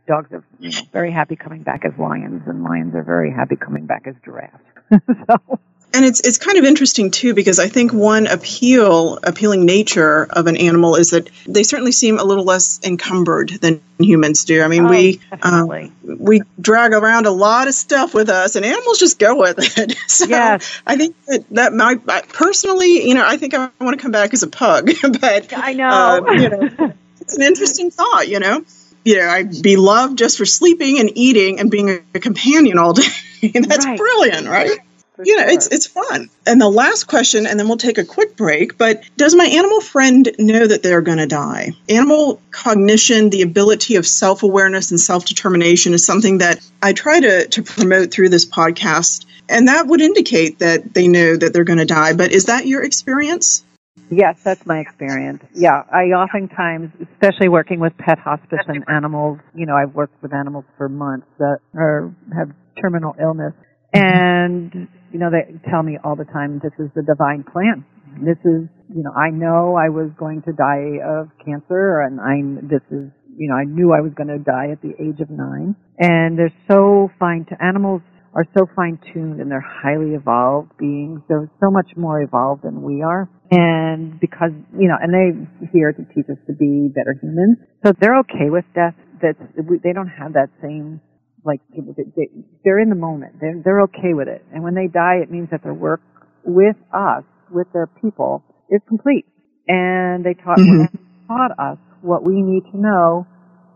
Dogs 0.06 0.32
are 0.32 0.44
you 0.60 0.70
know, 0.70 0.78
very 0.92 1.10
happy 1.10 1.34
coming 1.36 1.62
back 1.62 1.84
as 1.84 1.92
lions, 1.98 2.42
and 2.46 2.62
lions 2.62 2.94
are 2.94 3.02
very 3.02 3.32
happy 3.32 3.56
coming 3.56 3.86
back 3.86 4.06
as 4.06 4.14
giraffes. 4.24 4.62
so 4.90 5.58
And 5.94 6.04
it's 6.04 6.20
it's 6.20 6.36
kind 6.36 6.58
of 6.58 6.64
interesting 6.64 7.10
too 7.10 7.32
because 7.32 7.58
I 7.58 7.68
think 7.68 7.90
one 7.90 8.26
appeal 8.26 9.18
appealing 9.22 9.64
nature 9.64 10.24
of 10.28 10.46
an 10.46 10.56
animal 10.58 10.96
is 10.96 11.10
that 11.10 11.30
they 11.46 11.62
certainly 11.62 11.92
seem 11.92 12.18
a 12.18 12.24
little 12.24 12.44
less 12.44 12.80
encumbered 12.84 13.48
than 13.48 13.80
humans 13.98 14.44
do. 14.44 14.62
I 14.62 14.68
mean, 14.68 14.88
we 14.88 15.20
Oh, 15.42 15.70
um, 15.72 15.92
we 16.04 16.42
drag 16.60 16.92
around 16.92 17.24
a 17.26 17.30
lot 17.30 17.66
of 17.66 17.72
stuff 17.72 18.12
with 18.12 18.28
us, 18.28 18.56
and 18.56 18.64
animals 18.66 18.98
just 18.98 19.18
go 19.18 19.36
with 19.38 19.56
it. 19.78 19.96
so 20.06 20.26
Yes. 20.26 20.82
I 20.86 20.96
think 20.96 21.16
that 21.28 21.48
that 21.52 21.72
might 21.72 22.00
I- 22.10 22.22
personally, 22.28 23.08
you 23.08 23.14
know, 23.14 23.24
I 23.26 23.38
think 23.38 23.54
I 23.54 23.70
want 23.80 23.96
to 23.98 24.02
come 24.02 24.12
back 24.12 24.34
as 24.34 24.42
a 24.42 24.48
pug, 24.48 24.90
but 25.20 25.52
I 25.56 25.72
know. 25.72 25.88
uh, 25.88 26.32
you 26.32 26.48
know, 26.50 26.92
it's 27.26 27.36
an 27.36 27.42
interesting 27.42 27.90
thought. 27.90 28.28
You 28.28 28.38
know, 28.40 28.64
you 29.04 29.18
know, 29.18 29.28
I'd 29.28 29.62
be 29.62 29.76
loved 29.76 30.16
just 30.18 30.38
for 30.38 30.46
sleeping 30.46 31.00
and 31.00 31.10
eating 31.14 31.58
and 31.60 31.70
being 31.70 32.04
a, 32.14 32.20
companion 32.20 32.78
all 32.78 32.92
day. 32.92 33.02
That's 33.52 33.84
Right. 33.84 33.98
brilliant, 33.98 34.46
right? 34.48 34.78
For 35.16 35.24
you 35.24 35.36
know, 35.36 35.42
sure. 35.44 35.50
it's 35.50 35.66
it's 35.68 35.86
fun. 35.86 36.28
And 36.46 36.60
the 36.60 36.68
last 36.68 37.04
question, 37.08 37.46
and 37.46 37.58
then 37.58 37.68
we'll 37.68 37.78
take 37.78 37.98
a 37.98 38.04
quick 38.04 38.36
break. 38.36 38.76
But 38.78 39.02
does 39.16 39.34
my 39.34 39.46
animal 39.46 39.80
friend 39.80 40.28
know 40.38 40.66
that 40.66 40.82
they're 40.82 41.00
going 41.00 41.18
to 41.18 41.26
die? 41.26 41.70
Animal 41.88 42.40
cognition, 42.50 43.30
the 43.30 43.42
ability 43.42 43.96
of 43.96 44.06
self 44.06 44.42
awareness 44.42 44.90
and 44.90 45.00
self 45.00 45.24
determination, 45.24 45.94
is 45.94 46.04
something 46.04 46.38
that 46.38 46.60
I 46.82 46.92
try 46.92 47.18
to 47.20 47.48
to 47.48 47.62
promote 47.62 48.12
through 48.12 48.28
this 48.28 48.44
podcast, 48.46 49.24
and 49.48 49.68
that 49.68 49.86
would 49.86 50.00
indicate 50.00 50.58
that 50.60 50.92
they 50.94 51.08
know 51.08 51.36
that 51.36 51.52
they're 51.52 51.64
going 51.64 51.78
to 51.78 51.86
die. 51.86 52.12
But 52.12 52.32
is 52.32 52.46
that 52.46 52.66
your 52.66 52.82
experience? 52.84 53.64
Yes, 54.10 54.36
that's 54.44 54.64
my 54.66 54.78
experience. 54.78 55.42
Yeah, 55.54 55.82
I 55.92 56.04
oftentimes, 56.14 56.90
especially 57.12 57.48
working 57.48 57.80
with 57.80 57.96
pet 57.98 58.18
hospice 58.18 58.60
and 58.68 58.84
animals, 58.88 59.38
you 59.54 59.66
know, 59.66 59.74
I've 59.74 59.94
worked 59.94 60.22
with 60.22 60.32
animals 60.32 60.64
for 60.76 60.88
months 60.88 61.26
that 61.38 61.58
are 61.74 62.14
have 62.36 62.50
terminal 62.80 63.14
illness, 63.20 63.52
and 63.92 64.88
you 65.12 65.18
know, 65.18 65.30
they 65.30 65.58
tell 65.70 65.82
me 65.82 65.98
all 66.04 66.14
the 66.14 66.24
time, 66.24 66.60
"This 66.60 66.72
is 66.78 66.90
the 66.94 67.02
divine 67.02 67.42
plan. 67.42 67.84
This 68.20 68.38
is, 68.44 68.68
you 68.94 69.02
know, 69.02 69.12
I 69.12 69.30
know 69.30 69.74
I 69.74 69.88
was 69.88 70.10
going 70.16 70.42
to 70.42 70.52
die 70.52 71.00
of 71.04 71.30
cancer, 71.44 72.00
and 72.00 72.20
I'm. 72.20 72.68
This 72.68 72.82
is, 72.90 73.10
you 73.36 73.48
know, 73.48 73.56
I 73.56 73.64
knew 73.64 73.92
I 73.92 74.00
was 74.00 74.12
going 74.14 74.28
to 74.28 74.38
die 74.38 74.70
at 74.70 74.82
the 74.82 74.94
age 75.02 75.20
of 75.20 75.30
nine, 75.30 75.74
and 75.98 76.38
they're 76.38 76.54
so 76.68 77.10
fine. 77.18 77.44
To 77.46 77.62
animals 77.62 78.02
are 78.36 78.46
so 78.56 78.66
fine 78.76 78.98
tuned 79.12 79.40
and 79.40 79.50
they're 79.50 79.64
highly 79.64 80.14
evolved 80.14 80.76
beings. 80.76 81.22
They're 81.26 81.50
so 81.58 81.70
much 81.70 81.96
more 81.96 82.20
evolved 82.20 82.62
than 82.64 82.82
we 82.82 83.02
are. 83.02 83.28
And 83.50 84.18
because, 84.18 84.50
you 84.78 84.88
know, 84.88 84.96
and 85.00 85.12
they're 85.14 85.68
here 85.72 85.92
to 85.92 86.02
teach 86.14 86.26
us 86.28 86.38
to 86.48 86.52
be 86.52 86.88
better 86.88 87.14
humans. 87.22 87.58
So 87.84 87.92
they're 88.00 88.18
okay 88.20 88.50
with 88.50 88.64
death. 88.74 88.94
That's, 89.22 89.38
we- 89.68 89.78
they 89.78 89.92
don't 89.92 90.08
have 90.08 90.32
that 90.34 90.48
same, 90.60 91.00
like, 91.44 91.60
they, 91.70 92.02
they, 92.16 92.28
they're 92.64 92.80
in 92.80 92.88
the 92.88 92.96
moment. 92.96 93.38
They're, 93.40 93.60
they're 93.64 93.80
okay 93.82 94.14
with 94.14 94.26
it. 94.28 94.44
And 94.52 94.64
when 94.64 94.74
they 94.74 94.88
die, 94.88 95.16
it 95.22 95.30
means 95.30 95.48
that 95.52 95.62
their 95.62 95.74
work 95.74 96.00
with 96.44 96.76
us, 96.92 97.22
with 97.50 97.68
their 97.72 97.86
people, 97.86 98.42
is 98.68 98.80
complete. 98.88 99.26
And 99.68 100.24
they 100.24 100.34
taught, 100.34 100.58
Mhm. 100.58 100.88
taught 101.28 101.52
us 101.58 101.78
what 102.02 102.24
we 102.24 102.42
need 102.42 102.64
to 102.72 102.76
know 102.78 103.26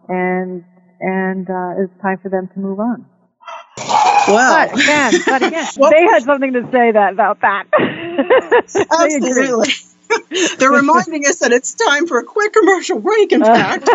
and, 0.09 0.64
and, 1.00 1.48
uh, 1.48 1.83
it's 1.83 1.92
time 2.02 2.18
for 2.22 2.28
them 2.28 2.48
to 2.54 2.61
move 2.61 2.80
on. 2.80 3.06
Well, 4.28 4.68
But 4.68 4.78
again, 4.80 5.12
but 5.26 5.42
again, 5.42 5.66
Well- 5.78 5.90
they 5.90 6.02
had 6.02 6.22
something 6.24 6.52
to 6.54 6.62
say 6.72 6.92
that 6.92 7.12
about 7.12 7.40
that. 7.40 7.64
They 8.72 9.14
agree. 9.14 9.30
absolutely. 9.30 9.72
They're 10.59 10.70
reminding 10.70 11.26
us 11.26 11.38
that 11.38 11.52
it's 11.52 11.74
time 11.74 12.06
for 12.06 12.18
a 12.18 12.24
quick 12.24 12.52
commercial 12.52 12.98
break, 12.98 13.33
in 13.33 13.42
fact. 13.42 13.88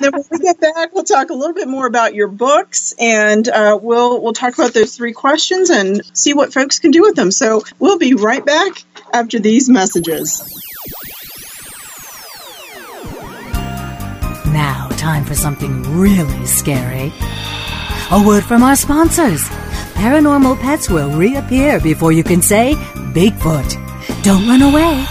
then 0.00 0.12
when 0.12 0.24
we 0.30 0.38
get 0.38 0.60
back, 0.60 0.94
we'll 0.94 1.04
talk 1.04 1.30
a 1.30 1.34
little 1.34 1.54
bit 1.54 1.68
more 1.68 1.86
about 1.86 2.14
your 2.14 2.28
books, 2.28 2.94
and 2.98 3.48
uh, 3.48 3.78
we'll 3.80 4.22
we'll 4.22 4.32
talk 4.32 4.54
about 4.54 4.72
those 4.72 4.96
three 4.96 5.12
questions 5.12 5.70
and 5.70 6.02
see 6.12 6.34
what 6.34 6.52
folks 6.52 6.78
can 6.78 6.90
do 6.90 7.02
with 7.02 7.16
them. 7.16 7.30
So 7.30 7.62
we'll 7.78 7.98
be 7.98 8.14
right 8.14 8.44
back 8.44 8.84
after 9.12 9.38
these 9.38 9.68
messages. 9.68 10.42
Now, 14.46 14.88
time 14.96 15.24
for 15.24 15.34
something 15.34 15.82
really 15.98 16.46
scary. 16.46 17.12
A 18.10 18.24
word 18.26 18.44
from 18.44 18.62
our 18.62 18.76
sponsors. 18.76 19.48
Paranormal 19.98 20.60
pets 20.60 20.88
will 20.88 21.10
reappear 21.10 21.80
before 21.80 22.12
you 22.12 22.22
can 22.22 22.40
say 22.40 22.74
Bigfoot. 23.14 23.74
Don't 24.22 24.46
run 24.46 24.62
away. 24.62 25.04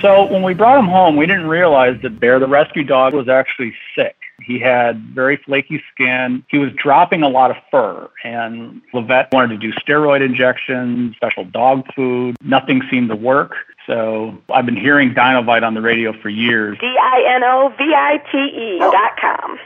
So 0.00 0.24
when 0.32 0.42
we 0.42 0.54
brought 0.54 0.80
him 0.80 0.88
home, 0.88 1.16
we 1.16 1.26
didn't 1.26 1.46
realize 1.46 2.02
that 2.02 2.18
Bear, 2.18 2.40
the 2.40 2.48
rescue 2.48 2.82
dog, 2.82 3.14
was 3.14 3.28
actually 3.28 3.72
sick. 3.94 4.16
He 4.44 4.58
had 4.58 5.00
very 5.14 5.36
flaky 5.36 5.80
skin. 5.94 6.42
He 6.48 6.58
was 6.58 6.72
dropping 6.72 7.22
a 7.22 7.28
lot 7.28 7.52
of 7.52 7.58
fur, 7.70 8.10
and 8.24 8.82
Levette 8.92 9.32
wanted 9.32 9.60
to 9.60 9.68
do 9.68 9.72
steroid 9.74 10.20
injections, 10.20 11.14
special 11.14 11.44
dog 11.44 11.86
food. 11.94 12.34
Nothing 12.42 12.82
seemed 12.90 13.10
to 13.10 13.14
work. 13.14 13.54
So 13.92 14.38
I've 14.50 14.64
been 14.64 14.76
hearing 14.76 15.12
Dinovite 15.12 15.62
on 15.62 15.74
the 15.74 15.82
radio 15.82 16.14
for 16.22 16.30
years. 16.30 16.78
D-I-N-O-V-I-T-E 16.80 18.78
oh. 18.80 18.90
dot 18.90 19.18
com. 19.20 19.58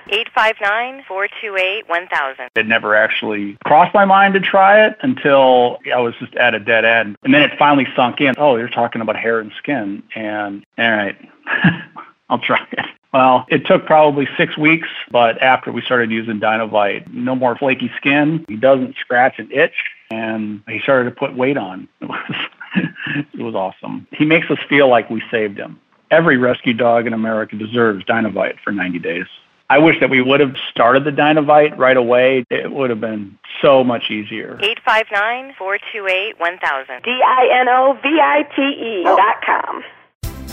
859-428-1000. 1.08 2.48
It 2.56 2.66
never 2.66 2.96
actually 2.96 3.56
crossed 3.64 3.94
my 3.94 4.04
mind 4.04 4.34
to 4.34 4.40
try 4.40 4.84
it 4.84 4.96
until 5.00 5.78
I 5.94 6.00
was 6.00 6.14
just 6.18 6.34
at 6.34 6.54
a 6.54 6.58
dead 6.58 6.84
end. 6.84 7.16
And 7.22 7.32
then 7.32 7.42
it 7.42 7.56
finally 7.56 7.86
sunk 7.94 8.20
in. 8.20 8.34
Oh, 8.36 8.56
you're 8.56 8.68
talking 8.68 9.00
about 9.00 9.14
hair 9.16 9.38
and 9.38 9.52
skin. 9.58 10.02
And 10.16 10.66
all 10.76 10.90
right, 10.90 11.16
I'll 12.28 12.40
try 12.40 12.66
it. 12.72 12.84
Well, 13.12 13.46
it 13.48 13.64
took 13.64 13.86
probably 13.86 14.28
six 14.36 14.58
weeks, 14.58 14.88
but 15.10 15.40
after 15.40 15.70
we 15.70 15.80
started 15.82 16.10
using 16.10 16.40
Dinovite, 16.40 17.12
no 17.14 17.36
more 17.36 17.56
flaky 17.56 17.90
skin. 17.96 18.44
He 18.48 18.56
doesn't 18.56 18.96
scratch 18.96 19.38
and 19.38 19.50
itch, 19.52 19.84
and 20.10 20.62
he 20.68 20.80
started 20.80 21.10
to 21.10 21.16
put 21.16 21.36
weight 21.36 21.56
on. 21.56 21.88
It 22.00 22.08
was, 22.08 22.34
it 23.34 23.42
was 23.42 23.54
awesome. 23.54 24.06
He 24.12 24.24
makes 24.24 24.50
us 24.50 24.58
feel 24.68 24.88
like 24.88 25.10
we 25.10 25.22
saved 25.30 25.58
him. 25.58 25.80
Every 26.10 26.36
rescue 26.36 26.74
dog 26.74 27.06
in 27.06 27.12
America 27.12 27.56
deserves 27.56 28.04
Dinovite 28.04 28.60
for 28.62 28.72
90 28.72 28.98
days. 29.00 29.26
I 29.68 29.78
wish 29.78 29.98
that 29.98 30.10
we 30.10 30.22
would 30.22 30.38
have 30.38 30.54
started 30.70 31.02
the 31.02 31.10
Dinovite 31.10 31.76
right 31.76 31.96
away. 31.96 32.44
It 32.50 32.70
would 32.70 32.90
have 32.90 33.00
been 33.00 33.36
so 33.60 33.82
much 33.82 34.10
easier. 34.10 34.56
859-428-1000. 34.88 37.02
D-I-N-O-V-I-T-E 37.02 39.02
dot 39.04 39.42
com. 39.44 39.82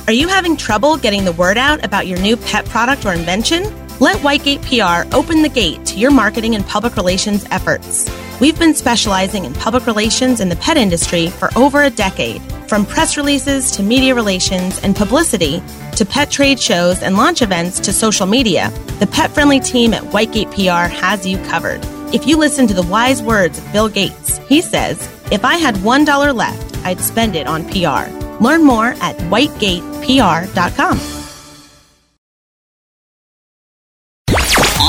Are 0.05 0.11
you 0.11 0.27
having 0.27 0.57
trouble 0.57 0.97
getting 0.97 1.23
the 1.23 1.31
word 1.31 1.57
out 1.57 1.85
about 1.85 2.07
your 2.07 2.19
new 2.19 2.35
pet 2.35 2.65
product 2.65 3.05
or 3.05 3.13
invention? 3.13 3.63
Let 4.01 4.17
Whitegate 4.17 4.61
PR 4.63 5.15
open 5.15 5.43
the 5.43 5.49
gate 5.49 5.85
to 5.85 5.97
your 5.97 6.11
marketing 6.11 6.55
and 6.55 6.65
public 6.65 6.97
relations 6.97 7.45
efforts. 7.51 8.11
We've 8.41 8.59
been 8.59 8.75
specializing 8.75 9.45
in 9.45 9.53
public 9.53 9.85
relations 9.85 10.41
in 10.41 10.49
the 10.49 10.57
pet 10.57 10.75
industry 10.75 11.29
for 11.29 11.57
over 11.57 11.83
a 11.83 11.89
decade. 11.89 12.41
From 12.67 12.85
press 12.85 13.15
releases 13.15 13.71
to 13.71 13.81
media 13.81 14.13
relations 14.13 14.77
and 14.83 14.93
publicity 14.93 15.63
to 15.95 16.05
pet 16.05 16.29
trade 16.29 16.59
shows 16.59 17.01
and 17.01 17.15
launch 17.15 17.41
events 17.41 17.79
to 17.79 17.93
social 17.93 18.25
media, 18.25 18.71
the 18.99 19.07
pet 19.07 19.31
friendly 19.31 19.61
team 19.61 19.93
at 19.93 20.03
Whitegate 20.03 20.51
PR 20.51 20.93
has 20.93 21.25
you 21.25 21.37
covered. 21.45 21.79
If 22.13 22.27
you 22.27 22.35
listen 22.35 22.67
to 22.67 22.73
the 22.73 22.83
wise 22.83 23.23
words 23.23 23.57
of 23.57 23.71
Bill 23.71 23.87
Gates, 23.87 24.39
he 24.49 24.59
says, 24.59 24.99
If 25.31 25.45
I 25.45 25.55
had 25.55 25.75
$1 25.75 26.35
left, 26.35 26.77
I'd 26.85 26.99
spend 26.99 27.37
it 27.37 27.47
on 27.47 27.63
PR. 27.69 28.22
Learn 28.41 28.63
more 28.63 28.87
at 29.01 29.17
whitegatepr.com. 29.29 30.99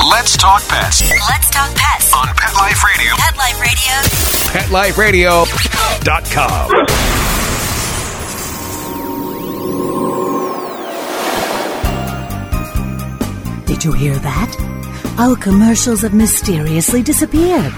Let's 0.09 0.37
talk 0.37 0.61
pets 0.67 1.01
Let's 1.29 1.49
talk 1.51 1.75
pets. 1.75 2.13
on 2.13 2.27
Pet 2.27 2.53
Life 2.55 2.83
Radio. 2.83 3.13
Pet 3.17 3.37
Life 4.71 4.97
Radio. 4.97 5.45
PetLifeRadio.com. 5.45 6.71
Did 13.65 13.83
you 13.83 13.91
hear 13.93 14.15
that? 14.19 14.51
Our 15.17 15.35
commercials 15.35 16.01
have 16.03 16.13
mysteriously 16.13 17.01
disappeared. 17.01 17.73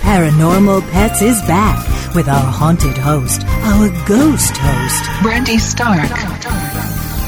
Paranormal 0.00 0.88
Pets 0.90 1.20
is 1.22 1.40
back 1.42 1.84
with 2.14 2.28
our 2.28 2.52
haunted 2.52 2.98
host, 2.98 3.42
our 3.46 3.88
ghost 4.06 4.54
host. 4.56 5.22
Brandy 5.22 5.56
Stark. 5.56 6.10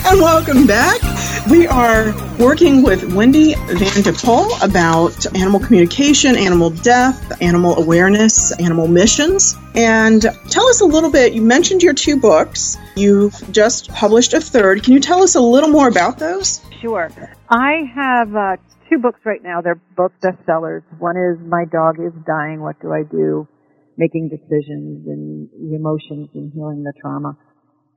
And 0.06 0.20
welcome 0.20 0.66
back. 0.66 1.00
We 1.48 1.66
are 1.66 2.12
working 2.38 2.82
with 2.82 3.14
Wendy 3.14 3.54
Van 3.54 4.02
de 4.02 4.12
Poll 4.12 4.54
about 4.62 5.26
animal 5.34 5.58
communication, 5.58 6.36
animal 6.36 6.68
death, 6.68 7.40
animal 7.40 7.78
awareness, 7.78 8.52
animal 8.60 8.86
missions. 8.86 9.56
And 9.74 10.20
tell 10.50 10.66
us 10.68 10.82
a 10.82 10.86
little 10.86 11.10
bit. 11.10 11.32
You 11.32 11.40
mentioned 11.40 11.82
your 11.82 11.94
two 11.94 12.18
books. 12.18 12.76
You've 12.94 13.34
just 13.50 13.90
published 13.90 14.34
a 14.34 14.40
third. 14.40 14.82
Can 14.82 14.92
you 14.92 15.00
tell 15.00 15.22
us 15.22 15.34
a 15.34 15.40
little 15.40 15.70
more 15.70 15.88
about 15.88 16.18
those? 16.18 16.60
Sure. 16.82 17.10
I 17.48 17.90
have 17.94 18.36
uh, 18.36 18.56
two 18.90 18.98
books 18.98 19.20
right 19.24 19.42
now. 19.42 19.62
They're 19.62 19.80
both 19.96 20.12
bestsellers. 20.22 20.82
One 20.98 21.16
is 21.16 21.38
My 21.40 21.64
Dog 21.64 21.98
is 22.00 22.12
Dying, 22.26 22.60
What 22.60 22.78
Do 22.80 22.92
I 22.92 23.02
Do? 23.02 23.48
Making 23.96 24.28
Decisions 24.28 25.06
and 25.06 25.48
Emotions 25.72 26.28
and 26.34 26.52
Healing 26.52 26.82
the 26.82 26.92
Trauma. 27.00 27.36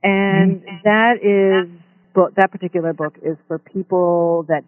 And 0.04 0.62
mm-hmm. 0.62 0.78
that 0.84 1.16
is, 1.24 1.70
book, 2.14 2.34
that 2.38 2.52
particular 2.52 2.94
book 2.94 3.16
is 3.22 3.38
for 3.48 3.60
people 3.60 4.46
that 4.48 4.64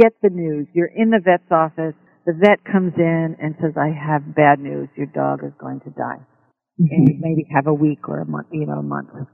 get 0.00 0.12
the 0.22 0.30
news. 0.30 0.66
You're 0.72 0.90
in 0.94 1.10
the 1.10 1.20
vet's 1.24 1.50
office. 1.50 1.94
The 2.26 2.32
vet 2.32 2.64
comes 2.64 2.92
in 2.96 3.36
and 3.40 3.54
says, 3.60 3.72
I 3.76 3.88
have 3.88 4.34
bad 4.34 4.58
news. 4.58 4.88
Your 4.96 5.06
dog 5.06 5.40
is 5.44 5.52
going 5.58 5.80
to 5.80 5.90
die. 5.90 6.20
And 6.78 6.88
mm-hmm. 6.88 7.06
you 7.06 7.14
maybe 7.20 7.46
have 7.54 7.66
a 7.66 7.74
week 7.74 8.08
or 8.08 8.20
a 8.20 8.26
month, 8.26 8.48
you 8.50 8.66
know, 8.66 8.78
a 8.78 8.82
month. 8.82 9.08
Mm-hmm. 9.08 9.24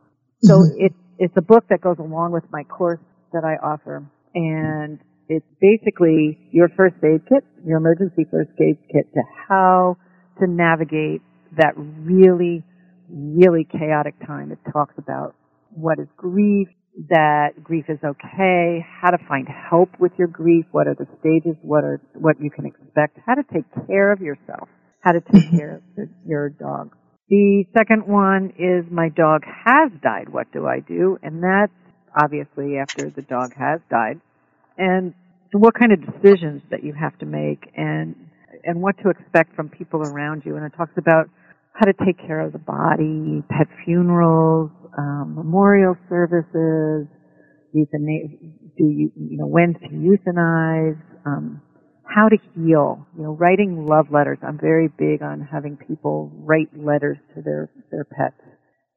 So 0.42 0.62
it, 0.76 0.92
it's 1.18 1.34
a 1.36 1.42
book 1.42 1.64
that 1.70 1.80
goes 1.80 1.98
along 1.98 2.32
with 2.32 2.44
my 2.50 2.64
course 2.64 3.00
that 3.32 3.44
I 3.44 3.54
offer. 3.64 4.04
And 4.34 4.98
it's 5.28 5.46
basically 5.60 6.38
your 6.50 6.68
first 6.76 6.96
aid 7.04 7.22
kit, 7.28 7.44
your 7.64 7.78
emergency 7.78 8.26
first 8.30 8.50
aid 8.60 8.78
kit 8.90 9.12
to 9.14 9.22
how 9.48 9.96
to 10.40 10.46
navigate 10.46 11.22
that 11.56 11.72
really, 11.76 12.64
really 13.08 13.66
chaotic 13.70 14.14
time. 14.26 14.52
It 14.52 14.58
talks 14.72 14.94
about 14.98 15.34
what 15.70 15.98
is 15.98 16.08
grief, 16.16 16.68
that 17.08 17.50
grief 17.62 17.84
is 17.88 17.98
okay, 18.04 18.84
how 19.00 19.10
to 19.10 19.18
find 19.28 19.46
help 19.48 19.90
with 19.98 20.12
your 20.18 20.28
grief, 20.28 20.66
what 20.72 20.86
are 20.86 20.94
the 20.94 21.06
stages, 21.20 21.56
what 21.62 21.84
are, 21.84 22.00
what 22.14 22.40
you 22.40 22.50
can 22.50 22.66
expect, 22.66 23.18
how 23.24 23.34
to 23.34 23.44
take 23.52 23.64
care 23.86 24.12
of 24.12 24.20
yourself, 24.20 24.68
how 25.00 25.12
to 25.12 25.20
take 25.20 25.44
mm-hmm. 25.44 25.56
care 25.56 25.76
of 25.76 25.82
your, 25.96 26.08
your 26.26 26.48
dog. 26.50 26.94
The 27.28 27.64
second 27.76 28.06
one 28.06 28.52
is 28.58 28.90
my 28.90 29.08
dog 29.08 29.42
has 29.46 29.92
died, 30.02 30.28
what 30.30 30.50
do 30.52 30.66
I 30.66 30.80
do? 30.80 31.16
And 31.22 31.42
that's 31.42 31.72
obviously 32.20 32.76
after 32.76 33.08
the 33.08 33.22
dog 33.22 33.54
has 33.56 33.80
died. 33.88 34.20
And 34.76 35.14
what 35.52 35.74
kind 35.74 35.92
of 35.92 36.00
decisions 36.00 36.62
that 36.70 36.82
you 36.82 36.92
have 36.92 37.16
to 37.18 37.26
make 37.26 37.70
and 37.76 38.14
and 38.64 38.82
what 38.82 38.96
to 38.98 39.08
expect 39.08 39.54
from 39.56 39.68
people 39.68 40.02
around 40.02 40.42
you. 40.44 40.56
And 40.56 40.64
it 40.66 40.72
talks 40.76 40.92
about 40.98 41.30
how 41.74 41.87
to 41.87 41.92
take 42.04 42.18
care 42.18 42.40
of 42.40 42.52
the 42.52 42.59
body, 42.59 43.42
pet 43.48 43.68
funerals, 43.85 44.70
um, 44.98 45.35
memorial 45.37 45.96
services, 46.09 47.06
euthana- 47.74 48.38
do 48.76 48.85
you, 48.85 49.12
you 49.16 49.38
know 49.38 49.46
when 49.46 49.74
to 49.74 49.88
euthanize, 49.88 51.00
um, 51.26 51.61
how 52.04 52.28
to 52.28 52.37
heal. 52.54 53.06
You 53.16 53.24
know, 53.24 53.33
writing 53.33 53.87
love 53.87 54.06
letters. 54.11 54.38
I'm 54.42 54.59
very 54.59 54.88
big 54.88 55.22
on 55.22 55.40
having 55.40 55.76
people 55.76 56.30
write 56.35 56.68
letters 56.76 57.18
to 57.35 57.42
their 57.42 57.70
their 57.90 58.04
pets. 58.04 58.40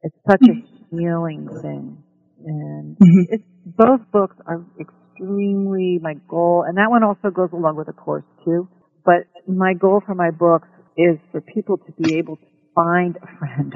It's 0.02 0.16
such 0.30 0.42
a 0.48 0.54
healing 0.90 1.48
thing, 1.62 2.02
and 2.44 2.96
it's, 3.30 3.44
both 3.64 4.00
books 4.12 4.36
are 4.46 4.64
extremely 4.80 5.98
my 6.02 6.14
goal, 6.28 6.64
and 6.66 6.76
that 6.76 6.90
one 6.90 7.02
also 7.04 7.30
goes 7.30 7.50
along 7.52 7.76
with 7.76 7.86
the 7.86 7.92
course 7.92 8.24
too. 8.44 8.68
But 9.04 9.26
my 9.46 9.74
goal 9.74 10.02
for 10.04 10.14
my 10.14 10.30
books 10.30 10.68
is 10.96 11.18
for 11.32 11.40
people 11.40 11.78
to 11.78 11.92
be 11.92 12.16
able 12.18 12.36
to 12.36 12.46
find 12.74 13.16
a 13.16 13.38
friend, 13.38 13.72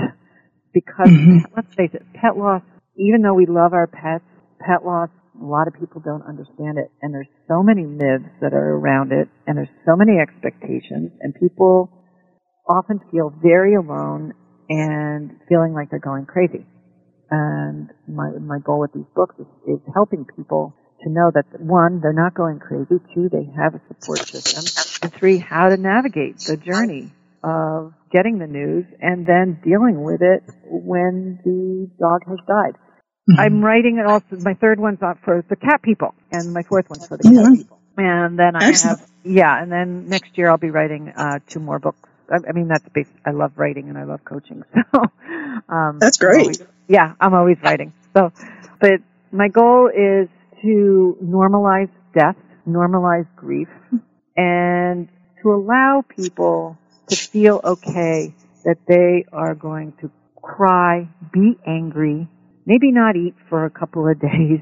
because 0.72 1.08
mm-hmm. 1.08 1.38
let's 1.56 1.74
face 1.74 1.90
it, 1.94 2.02
pet 2.14 2.36
loss. 2.36 2.62
Even 2.96 3.22
though 3.22 3.34
we 3.34 3.46
love 3.46 3.72
our 3.72 3.86
pets, 3.86 4.24
pet 4.60 4.84
loss. 4.84 5.08
A 5.40 5.44
lot 5.44 5.68
of 5.68 5.74
people 5.74 6.02
don't 6.04 6.24
understand 6.26 6.78
it, 6.78 6.90
and 7.00 7.14
there's 7.14 7.28
so 7.46 7.62
many 7.62 7.84
myths 7.84 8.28
that 8.40 8.52
are 8.54 8.74
around 8.74 9.12
it, 9.12 9.28
and 9.46 9.56
there's 9.56 9.68
so 9.86 9.94
many 9.94 10.18
expectations, 10.18 11.12
and 11.20 11.32
people 11.32 11.90
often 12.68 12.98
feel 13.12 13.32
very 13.40 13.76
alone 13.76 14.34
and 14.68 15.30
feeling 15.48 15.74
like 15.74 15.90
they're 15.90 16.00
going 16.00 16.26
crazy. 16.26 16.66
And 17.30 17.88
my 18.08 18.30
my 18.30 18.58
goal 18.58 18.80
with 18.80 18.92
these 18.92 19.06
books 19.14 19.36
is, 19.38 19.46
is 19.68 19.80
helping 19.94 20.24
people 20.24 20.74
to 21.04 21.08
know 21.08 21.30
that 21.32 21.44
one, 21.60 22.00
they're 22.00 22.12
not 22.12 22.34
going 22.34 22.58
crazy. 22.58 22.98
Two, 23.14 23.28
they 23.28 23.48
have 23.56 23.76
a 23.76 23.80
support 23.86 24.18
system. 24.26 24.64
And 25.02 25.14
three, 25.14 25.38
how 25.38 25.68
to 25.68 25.76
navigate 25.76 26.38
the 26.38 26.56
journey 26.56 27.12
of 27.44 27.92
getting 28.12 28.38
the 28.38 28.46
news 28.46 28.84
and 29.00 29.26
then 29.26 29.60
dealing 29.64 30.02
with 30.02 30.20
it 30.22 30.42
when 30.64 31.38
the 31.44 31.88
dog 32.00 32.22
has 32.28 32.38
died. 32.46 32.74
I'm 33.36 33.62
writing 33.62 33.98
it 33.98 34.06
also. 34.06 34.42
My 34.42 34.54
third 34.54 34.80
one's 34.80 35.02
out 35.02 35.18
for 35.22 35.44
the 35.50 35.56
cat 35.56 35.82
people, 35.82 36.14
and 36.32 36.52
my 36.54 36.62
fourth 36.62 36.88
one's 36.88 37.06
for 37.06 37.18
the 37.18 37.24
cat 37.24 37.52
people. 37.54 37.78
And 37.98 38.38
then 38.38 38.56
I 38.56 38.68
Excellent. 38.68 39.00
have 39.00 39.08
yeah, 39.24 39.62
and 39.62 39.70
then 39.70 40.08
next 40.08 40.38
year 40.38 40.48
I'll 40.48 40.56
be 40.56 40.70
writing 40.70 41.12
uh, 41.14 41.40
two 41.46 41.60
more 41.60 41.78
books. 41.78 42.08
I, 42.30 42.36
I 42.48 42.52
mean, 42.52 42.68
that's 42.68 42.88
based. 42.94 43.10
I 43.26 43.32
love 43.32 43.52
writing 43.56 43.90
and 43.90 43.98
I 43.98 44.04
love 44.04 44.24
coaching, 44.24 44.62
so 44.94 45.02
um, 45.68 45.98
That's 46.00 46.18
I'm 46.22 46.26
great. 46.28 46.40
always- 46.40 46.62
yeah, 46.88 47.14
I'm 47.20 47.34
always 47.34 47.58
writing. 47.62 47.92
So, 48.14 48.32
but 48.80 49.00
my 49.30 49.48
goal 49.48 49.88
is 49.88 50.28
to 50.62 51.16
normalize 51.22 51.90
death, 52.14 52.36
normalize 52.66 53.26
grief, 53.36 53.68
and 54.36 55.08
to 55.42 55.52
allow 55.52 56.02
people 56.16 56.78
to 57.08 57.16
feel 57.16 57.60
okay 57.64 58.34
that 58.64 58.78
they 58.86 59.24
are 59.32 59.54
going 59.54 59.92
to 60.00 60.10
cry, 60.42 61.08
be 61.32 61.56
angry, 61.66 62.28
maybe 62.66 62.92
not 62.92 63.16
eat 63.16 63.34
for 63.48 63.64
a 63.64 63.70
couple 63.70 64.08
of 64.08 64.20
days, 64.20 64.60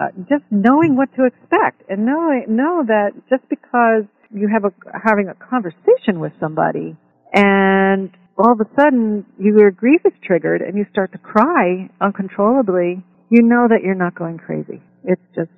uh, 0.00 0.08
just 0.28 0.44
knowing 0.50 0.96
what 0.96 1.08
to 1.16 1.24
expect 1.24 1.82
and 1.88 2.04
know 2.04 2.30
know 2.48 2.84
that 2.86 3.12
just 3.30 3.48
because 3.48 4.04
you 4.30 4.48
have 4.48 4.64
a 4.64 4.72
having 4.92 5.28
a 5.28 5.34
conversation 5.34 6.20
with 6.20 6.32
somebody 6.38 6.96
and 7.32 8.10
all 8.36 8.52
of 8.52 8.60
a 8.60 8.68
sudden 8.78 9.24
your 9.38 9.70
grief 9.70 10.00
is 10.04 10.12
triggered 10.22 10.60
and 10.60 10.76
you 10.76 10.84
start 10.92 11.12
to 11.12 11.18
cry 11.18 11.88
uncontrollably, 12.00 13.02
you 13.30 13.42
know 13.42 13.66
that 13.68 13.80
you're 13.82 13.94
not 13.94 14.14
going 14.14 14.36
crazy. 14.38 14.82
It's 15.04 15.22
just 15.34 15.50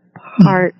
part 0.43 0.75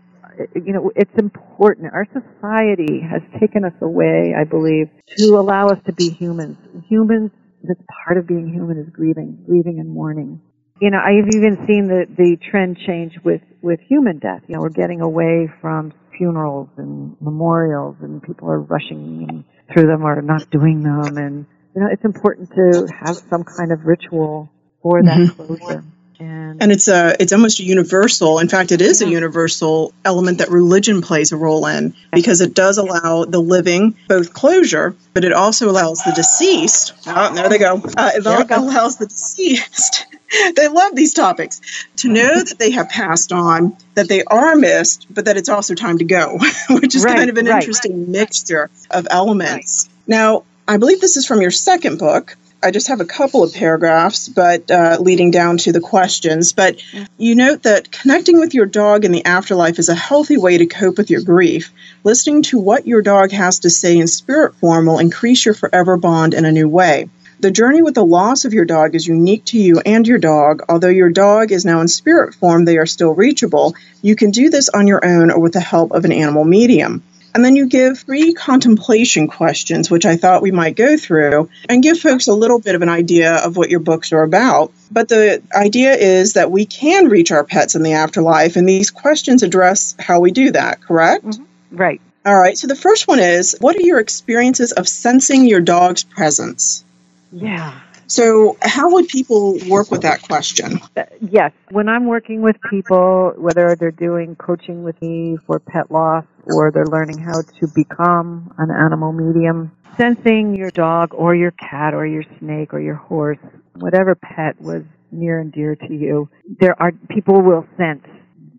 you 0.55 0.73
know, 0.73 0.91
it's 0.97 1.17
important. 1.19 1.93
Our 1.93 2.07
society 2.07 3.01
has 3.01 3.23
taken 3.41 3.65
us 3.65 3.75
away, 3.83 4.35
I 4.39 4.45
believe, 4.45 4.89
to 5.19 5.37
allow 5.37 5.69
us 5.69 5.79
to 5.87 5.93
be 5.93 6.11
humans. 6.11 6.57
Humans, 6.89 7.31
that's 7.63 7.81
part 8.05 8.19
of 8.19 8.27
being 8.27 8.49
human 8.53 8.79
is 8.79 8.89
grieving, 8.93 9.45
grieving 9.47 9.81
and 9.81 9.89
mourning. 9.91 10.41
You 10.81 10.91
know, 10.91 10.99
I've 10.99 11.29
even 11.35 11.67
seen 11.67 11.89
the, 11.89 12.07
the 12.17 12.37
trend 12.51 12.79
change 12.87 13.15
with, 13.25 13.43
with 13.63 13.81
human 13.89 14.19
death. 14.19 14.43
You 14.47 14.55
know, 14.55 14.61
we're 14.61 14.71
getting 14.71 15.01
away 15.01 15.51
from 15.61 15.93
funerals 16.17 16.69
and 16.77 17.17
memorials 17.21 17.97
and 18.01 18.23
people 18.23 18.49
are 18.51 18.61
rushing 18.61 19.45
through 19.73 19.87
them 19.87 20.05
or 20.05 20.23
not 20.23 20.49
doing 20.51 20.83
them. 20.83 21.17
And, 21.17 21.47
you 21.75 21.83
know, 21.83 21.89
it's 21.91 22.05
important 22.05 22.51
to 22.51 22.87
have 23.05 23.17
some 23.17 23.45
kind 23.45 23.73
of 23.73 23.85
ritual 23.85 24.49
for 24.83 25.03
that 25.03 25.19
mm-hmm. 25.19 25.55
closure. 25.55 25.85
And, 26.21 26.61
And 26.63 26.73
it's 26.73 26.89
a 26.89 27.15
it's 27.21 27.33
almost 27.33 27.61
a 27.61 27.63
universal. 27.65 28.39
In 28.41 28.49
fact, 28.49 28.73
it 28.73 28.81
is 28.81 29.03
a 29.03 29.09
universal 29.09 29.93
element 30.05 30.39
that 30.39 30.51
religion 30.51 31.01
plays 31.01 31.31
a 31.33 31.37
role 31.37 31.67
in 31.67 31.95
because 32.13 32.41
it 32.41 32.55
does 32.55 32.79
allow 32.79 33.25
the 33.25 33.39
living 33.41 33.97
both 34.09 34.33
closure, 34.33 34.97
but 35.15 35.25
it 35.25 35.33
also 35.33 35.71
allows 35.71 36.03
the 36.03 36.13
deceased. 36.13 36.95
Oh, 37.07 37.35
there 37.35 37.49
they 37.49 37.59
go. 37.59 37.81
Uh, 37.97 38.11
it 38.15 38.27
al- 38.27 38.47
allows 38.65 38.97
the 38.97 39.07
deceased. 39.07 40.07
they 40.57 40.69
love 40.69 40.95
these 40.97 41.15
topics 41.15 41.61
to 41.97 42.09
know 42.09 42.43
that 42.43 42.59
they 42.59 42.73
have 42.73 42.89
passed 42.89 43.33
on, 43.33 43.77
that 43.95 44.09
they 44.09 44.25
are 44.25 44.57
missed, 44.57 45.07
but 45.09 45.25
that 45.27 45.37
it's 45.37 45.49
also 45.49 45.75
time 45.75 45.99
to 45.99 46.05
go, 46.05 46.39
which 46.71 46.95
is 46.95 47.05
Right, 47.05 47.17
kind 47.17 47.31
of 47.31 47.37
an 47.37 47.47
right. 47.47 47.63
interesting 47.63 48.11
mixture 48.11 48.71
of 48.91 49.07
elements. 49.11 49.89
Now, 50.07 50.43
I 50.67 50.77
believe 50.79 51.01
this 51.01 51.17
is 51.17 51.27
from 51.27 51.41
your 51.41 51.51
second 51.51 51.99
book. 51.99 52.37
I 52.61 52.73
just 52.73 52.89
have 52.89 53.01
a 53.01 53.05
couple 53.05 53.45
of 53.45 53.55
paragraphs, 53.55 54.29
but 54.29 54.69
uh, 54.71 54.99
leading 55.01 55.31
down 55.31 55.59
to 55.59 55.73
the 55.73 55.81
questions. 55.81 56.53
But 56.53 56.83
you 57.17 57.37
note 57.37 57.63
that 57.63 57.93
connecting 57.93 58.41
with 58.41 58.53
your 58.53 58.67
dog 58.67 59.05
in 59.05 59.13
the 59.13 59.25
afterlife 59.25 59.79
is 59.79 59.89
a 59.89 59.95
healthy 59.95 60.37
way 60.37 60.59
to 60.59 60.67
cope 60.67 60.99
with 60.99 61.09
your 61.09 61.23
grief. 61.23 61.73
Listening 62.03 62.43
to 62.45 62.59
what 62.59 62.87
your 62.87 63.01
dog 63.01 63.31
has 63.31 63.61
to 63.61 63.71
say 63.71 63.97
in 63.97 64.09
spirit 64.09 64.57
form 64.57 64.87
will 64.87 64.99
increase 64.99 65.45
your 65.45 65.55
forever 65.55 65.97
bond 65.97 66.35
in 66.35 66.45
a 66.45 66.53
new 66.53 66.69
way. 66.69 67.09
The 67.41 67.53
journey 67.53 67.83
with 67.83 67.95
the 67.95 68.05
loss 68.05 68.45
of 68.45 68.53
your 68.53 68.65
dog 68.65 68.97
is 68.97 69.07
unique 69.07 69.45
to 69.47 69.59
you 69.59 69.79
and 69.79 70.05
your 70.05 70.19
dog. 70.19 70.65
Although 70.69 70.89
your 70.89 71.11
dog 71.11 71.53
is 71.53 71.65
now 71.65 71.81
in 71.81 71.87
spirit 71.87 72.35
form, 72.35 72.65
they 72.65 72.79
are 72.79 72.87
still 72.87 73.15
reachable. 73.15 73.77
You 74.03 74.17
can 74.17 74.33
do 74.33 74.51
this 74.51 74.69
on 74.69 74.89
your 74.89 75.07
own 75.07 75.31
or 75.31 75.39
with 75.39 75.53
the 75.53 75.61
help 75.61 75.93
of 75.93 76.05
an 76.05 76.11
animal 76.11 76.45
medium. 76.45 77.05
And 77.39 77.45
then 77.45 77.55
you 77.55 77.67
give 77.67 78.01
three 78.01 78.35
contemplation 78.35 79.29
questions, 79.29 79.89
which 79.89 80.05
I 80.05 80.17
thought 80.17 80.43
we 80.43 80.51
might 80.51 80.75
go 80.75 80.97
through 80.97 81.49
and 81.69 81.85
give 81.85 82.01
folks 82.01 82.27
a 82.27 82.35
little 82.35 82.59
bit 82.59 82.75
of 82.75 82.83
an 82.83 82.89
idea 82.89 83.37
of 83.37 83.57
what 83.57 83.71
your 83.71 83.79
books 83.79 84.13
are 84.13 84.25
about. 84.25 84.73
But 84.91 85.09
the 85.09 85.41
idea 85.55 85.95
is 85.95 86.33
that 86.33 86.51
we 86.51 86.67
can 86.67 87.07
reach 87.07 87.31
our 87.31 87.45
pets 87.45 87.77
in 87.77 87.85
the 87.85 87.93
afterlife, 87.93 88.57
and 88.57 88.69
these 88.69 88.91
questions 88.91 89.45
address 89.45 89.95
how 90.01 90.19
we 90.19 90.33
do 90.33 90.51
that, 90.51 90.81
correct? 90.81 91.27
Mm-hmm. 91.27 91.77
Right. 91.77 92.01
All 92.27 92.37
right. 92.37 92.59
So 92.59 92.67
the 92.67 92.75
first 92.75 93.07
one 93.07 93.21
is 93.21 93.55
What 93.61 93.77
are 93.77 93.83
your 93.83 94.01
experiences 94.01 94.73
of 94.73 94.89
sensing 94.89 95.47
your 95.47 95.61
dog's 95.61 96.03
presence? 96.03 96.83
Yeah. 97.31 97.79
So, 98.09 98.57
how 98.63 98.93
would 98.95 99.09
people 99.09 99.59
work 99.69 99.91
with 99.91 100.03
that 100.03 100.23
question? 100.23 100.81
Yes. 101.21 101.53
When 101.71 101.89
I'm 101.89 102.07
working 102.07 102.41
with 102.41 102.57
people, 102.71 103.35
whether 103.37 103.77
they're 103.77 103.91
doing 103.91 104.35
coaching 104.37 104.83
with 104.83 105.01
me 105.03 105.37
for 105.47 105.59
pet 105.59 105.91
loss 105.91 106.25
or 106.45 106.71
they're 106.73 106.87
learning 106.87 107.19
how 107.19 107.43
to 107.43 107.69
become 107.75 108.55
an 108.57 108.71
animal 108.71 109.13
medium, 109.13 109.73
sensing 109.99 110.55
your 110.55 110.71
dog 110.71 111.13
or 111.13 111.35
your 111.35 111.51
cat 111.53 111.93
or 111.93 112.07
your 112.07 112.25
snake 112.39 112.73
or 112.73 112.81
your 112.81 112.95
horse, 112.95 113.39
whatever 113.75 114.15
pet 114.15 114.59
was 114.61 114.83
near 115.13 115.41
and 115.41 115.53
dear 115.53 115.77
to 115.77 115.93
you, 115.93 116.31
there 116.61 116.81
are 116.81 116.93
people 117.11 117.43
will 117.43 117.67
sense 117.77 118.07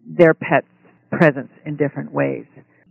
their 0.05 0.35
pet's 0.35 0.67
presence 1.09 1.51
in 1.65 1.75
different 1.75 2.11
ways. 2.11 2.45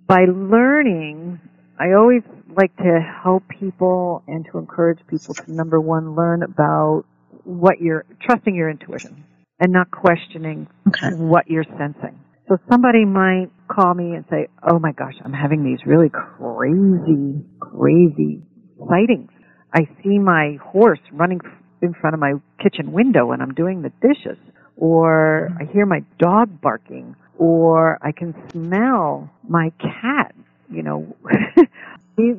By 0.09 0.25
learning 0.25 1.40
I 1.79 1.92
always 1.92 2.23
like 2.57 2.75
to 2.77 3.01
help 3.23 3.45
people 3.49 4.23
and 4.27 4.47
to 4.51 4.59
encourage 4.59 4.99
people 5.07 5.35
to 5.35 5.53
number 5.53 5.81
one 5.81 6.15
learn 6.15 6.43
about 6.43 7.05
what 7.45 7.81
you're 7.81 8.05
trusting 8.23 8.55
your 8.55 8.71
intuition 8.71 9.25
and 9.61 9.73
not 9.73 9.91
questioning 9.91 10.67
okay. 10.89 11.15
what 11.15 11.49
you're 11.49 11.67
sensing. 11.77 12.19
So 12.49 12.57
somebody 12.71 13.05
might 13.05 13.49
call 13.69 13.93
me 13.93 14.15
and 14.15 14.25
say, 14.31 14.49
"Oh 14.63 14.79
my 14.79 14.93
gosh, 14.93 15.15
I'm 15.23 15.33
having 15.33 15.65
these 15.65 15.85
really 15.85 16.09
crazy, 16.09 17.45
crazy 17.61 18.43
sightings. 18.89 19.31
I 19.75 19.87
see 20.03 20.19
my 20.19 20.57
horse 20.63 21.01
running 21.13 21.41
in 21.83 21.93
front 21.95 22.15
of 22.15 22.21
my 22.21 22.35
kitchen 22.63 22.93
window 22.93 23.27
when 23.27 23.43
I'm 23.43 23.53
doing 23.53 23.83
the 23.83 23.93
dishes, 24.01 24.39
or 24.77 25.55
I 25.61 25.65
hear 25.65 25.85
my 25.85 26.05
dog 26.19 26.61
barking, 26.63 27.15
or 27.37 27.99
I 28.01 28.13
can 28.13 28.35
smell 28.51 29.31
my 29.47 29.71
cat 29.79 30.35
you 30.71 30.83
know, 30.83 31.17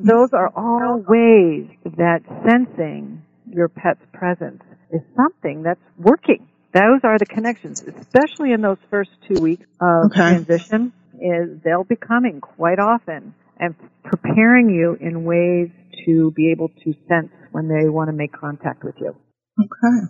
those 0.02 0.32
are 0.32 0.52
all 0.54 0.98
ways 0.98 1.68
that 1.96 2.20
sensing 2.46 3.22
your 3.50 3.68
pet's 3.68 4.04
presence 4.12 4.62
is 4.92 5.00
something 5.16 5.62
that's 5.62 5.80
working. 5.98 6.46
Those 6.72 7.00
are 7.02 7.18
the 7.18 7.26
connections, 7.26 7.82
especially 7.82 8.52
in 8.52 8.60
those 8.60 8.78
first 8.90 9.10
two 9.26 9.40
weeks 9.40 9.66
of 9.80 10.06
okay. 10.06 10.16
transition. 10.16 10.92
Is 11.14 11.60
they'll 11.62 11.84
be 11.84 11.96
coming 11.96 12.40
quite 12.40 12.78
often 12.78 13.34
and 13.58 13.74
preparing 14.04 14.70
you 14.70 14.96
in 14.98 15.24
ways 15.24 15.68
to 16.06 16.30
be 16.30 16.50
able 16.50 16.68
to 16.68 16.94
sense 17.08 17.30
when 17.50 17.68
they 17.68 17.88
want 17.88 18.08
to 18.08 18.12
make 18.12 18.32
contact 18.32 18.84
with 18.84 18.94
you. 18.98 19.14
Okay. 19.60 20.06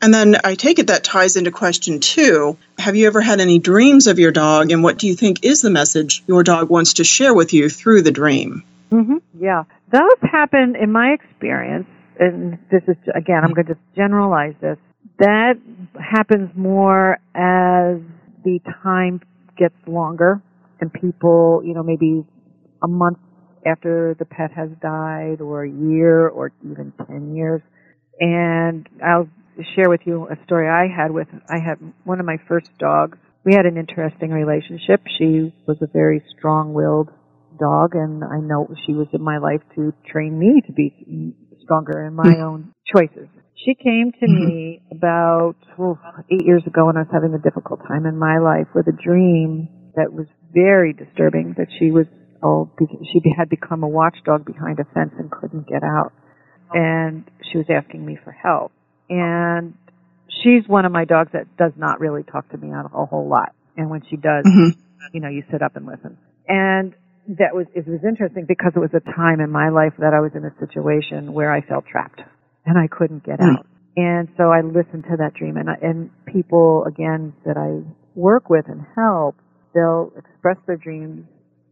And 0.00 0.12
then 0.12 0.36
I 0.42 0.54
take 0.54 0.78
it 0.78 0.86
that 0.88 1.04
ties 1.04 1.36
into 1.36 1.50
question 1.50 2.00
two. 2.00 2.56
Have 2.78 2.96
you 2.96 3.06
ever 3.06 3.20
had 3.20 3.40
any 3.40 3.58
dreams 3.58 4.06
of 4.06 4.18
your 4.18 4.32
dog, 4.32 4.70
and 4.70 4.82
what 4.82 4.98
do 4.98 5.06
you 5.06 5.14
think 5.14 5.44
is 5.44 5.62
the 5.62 5.70
message 5.70 6.22
your 6.26 6.42
dog 6.42 6.70
wants 6.70 6.94
to 6.94 7.04
share 7.04 7.34
with 7.34 7.52
you 7.52 7.68
through 7.68 8.02
the 8.02 8.12
dream? 8.12 8.64
Mm-hmm. 8.92 9.16
Yeah, 9.38 9.64
those 9.90 10.30
happen 10.30 10.74
in 10.80 10.92
my 10.92 11.14
experience, 11.14 11.86
and 12.18 12.58
this 12.70 12.82
is 12.86 12.96
again, 13.14 13.42
I'm 13.42 13.52
going 13.52 13.66
to 13.66 13.78
generalize 13.96 14.54
this. 14.60 14.78
That 15.18 15.54
happens 15.98 16.50
more 16.56 17.18
as 17.34 18.00
the 18.44 18.60
time 18.82 19.20
gets 19.56 19.74
longer, 19.86 20.42
and 20.80 20.92
people, 20.92 21.62
you 21.64 21.74
know, 21.74 21.82
maybe 21.82 22.24
a 22.82 22.88
month 22.88 23.18
after 23.66 24.14
the 24.18 24.24
pet 24.24 24.52
has 24.52 24.68
died, 24.80 25.40
or 25.40 25.64
a 25.64 25.70
year, 25.70 26.28
or 26.28 26.52
even 26.64 26.92
ten 27.06 27.34
years. 27.34 27.62
And 28.20 28.88
I'll 29.04 29.28
share 29.74 29.88
with 29.88 30.00
you 30.04 30.28
a 30.28 30.36
story 30.44 30.68
I 30.68 30.86
had 30.94 31.10
with 31.10 31.28
I 31.48 31.58
had 31.58 31.78
one 32.04 32.20
of 32.20 32.26
my 32.26 32.36
first 32.46 32.70
dogs. 32.78 33.18
We 33.44 33.54
had 33.54 33.66
an 33.66 33.76
interesting 33.76 34.30
relationship. 34.30 35.02
She 35.18 35.54
was 35.66 35.76
a 35.82 35.86
very 35.86 36.22
strong-willed 36.36 37.10
dog, 37.58 37.94
and 37.94 38.24
I 38.24 38.40
know 38.40 38.68
she 38.86 38.92
was 38.92 39.08
in 39.12 39.22
my 39.22 39.38
life 39.38 39.60
to 39.76 39.92
train 40.10 40.38
me 40.38 40.62
to 40.66 40.72
be 40.72 41.34
stronger 41.62 42.06
in 42.06 42.14
my 42.14 42.38
own 42.44 42.72
choices. 42.94 43.28
She 43.64 43.74
came 43.74 44.12
to 44.20 44.26
mm-hmm. 44.26 44.46
me 44.46 44.82
about 44.92 45.56
eight 46.30 46.44
years 46.44 46.62
ago 46.66 46.86
when 46.86 46.96
I 46.96 47.00
was 47.00 47.12
having 47.12 47.34
a 47.34 47.38
difficult 47.38 47.80
time 47.86 48.06
in 48.06 48.18
my 48.18 48.38
life 48.38 48.66
with 48.74 48.86
a 48.88 48.92
dream 48.92 49.68
that 49.96 50.12
was 50.12 50.26
very 50.52 50.92
disturbing. 50.92 51.54
That 51.56 51.68
she 51.78 51.90
was 51.90 52.06
oh 52.42 52.70
she 53.12 53.20
had 53.36 53.48
become 53.48 53.82
a 53.82 53.88
watchdog 53.88 54.44
behind 54.44 54.80
a 54.80 54.84
fence 54.92 55.12
and 55.18 55.30
couldn't 55.30 55.66
get 55.66 55.82
out, 55.82 56.12
and 56.72 57.24
she 57.50 57.58
was 57.58 57.66
asking 57.70 58.04
me 58.04 58.18
for 58.22 58.32
help 58.32 58.72
and 59.08 59.74
she's 60.42 60.66
one 60.66 60.84
of 60.84 60.92
my 60.92 61.04
dogs 61.04 61.30
that 61.32 61.56
does 61.56 61.72
not 61.76 62.00
really 62.00 62.22
talk 62.22 62.48
to 62.50 62.56
me 62.56 62.70
a 62.70 63.06
whole 63.06 63.28
lot. 63.28 63.54
And 63.76 63.90
when 63.90 64.02
she 64.08 64.16
does, 64.16 64.44
mm-hmm. 64.44 64.78
you 65.12 65.20
know, 65.20 65.28
you 65.28 65.42
sit 65.50 65.62
up 65.62 65.76
and 65.76 65.86
listen. 65.86 66.16
And 66.48 66.94
that 67.28 67.54
was 67.54 67.66
it 67.74 67.86
was 67.86 68.00
interesting 68.06 68.44
because 68.46 68.72
it 68.76 68.80
was 68.80 68.92
a 68.94 69.04
time 69.16 69.40
in 69.40 69.50
my 69.50 69.70
life 69.70 69.94
that 69.98 70.12
I 70.12 70.20
was 70.20 70.32
in 70.34 70.44
a 70.44 70.54
situation 70.60 71.32
where 71.32 71.52
I 71.52 71.62
felt 71.62 71.84
trapped 71.86 72.20
and 72.66 72.78
I 72.78 72.86
couldn't 72.86 73.24
get 73.24 73.40
mm-hmm. 73.40 73.56
out. 73.56 73.66
And 73.96 74.28
so 74.36 74.50
I 74.50 74.60
listened 74.60 75.04
to 75.10 75.16
that 75.18 75.34
dream 75.34 75.56
and 75.56 75.68
and 75.68 76.10
people 76.26 76.84
again 76.86 77.32
that 77.46 77.56
I 77.56 77.80
work 78.14 78.50
with 78.50 78.66
and 78.68 78.82
help, 78.94 79.36
they'll 79.74 80.12
express 80.16 80.56
their 80.66 80.76
dreams 80.76 81.26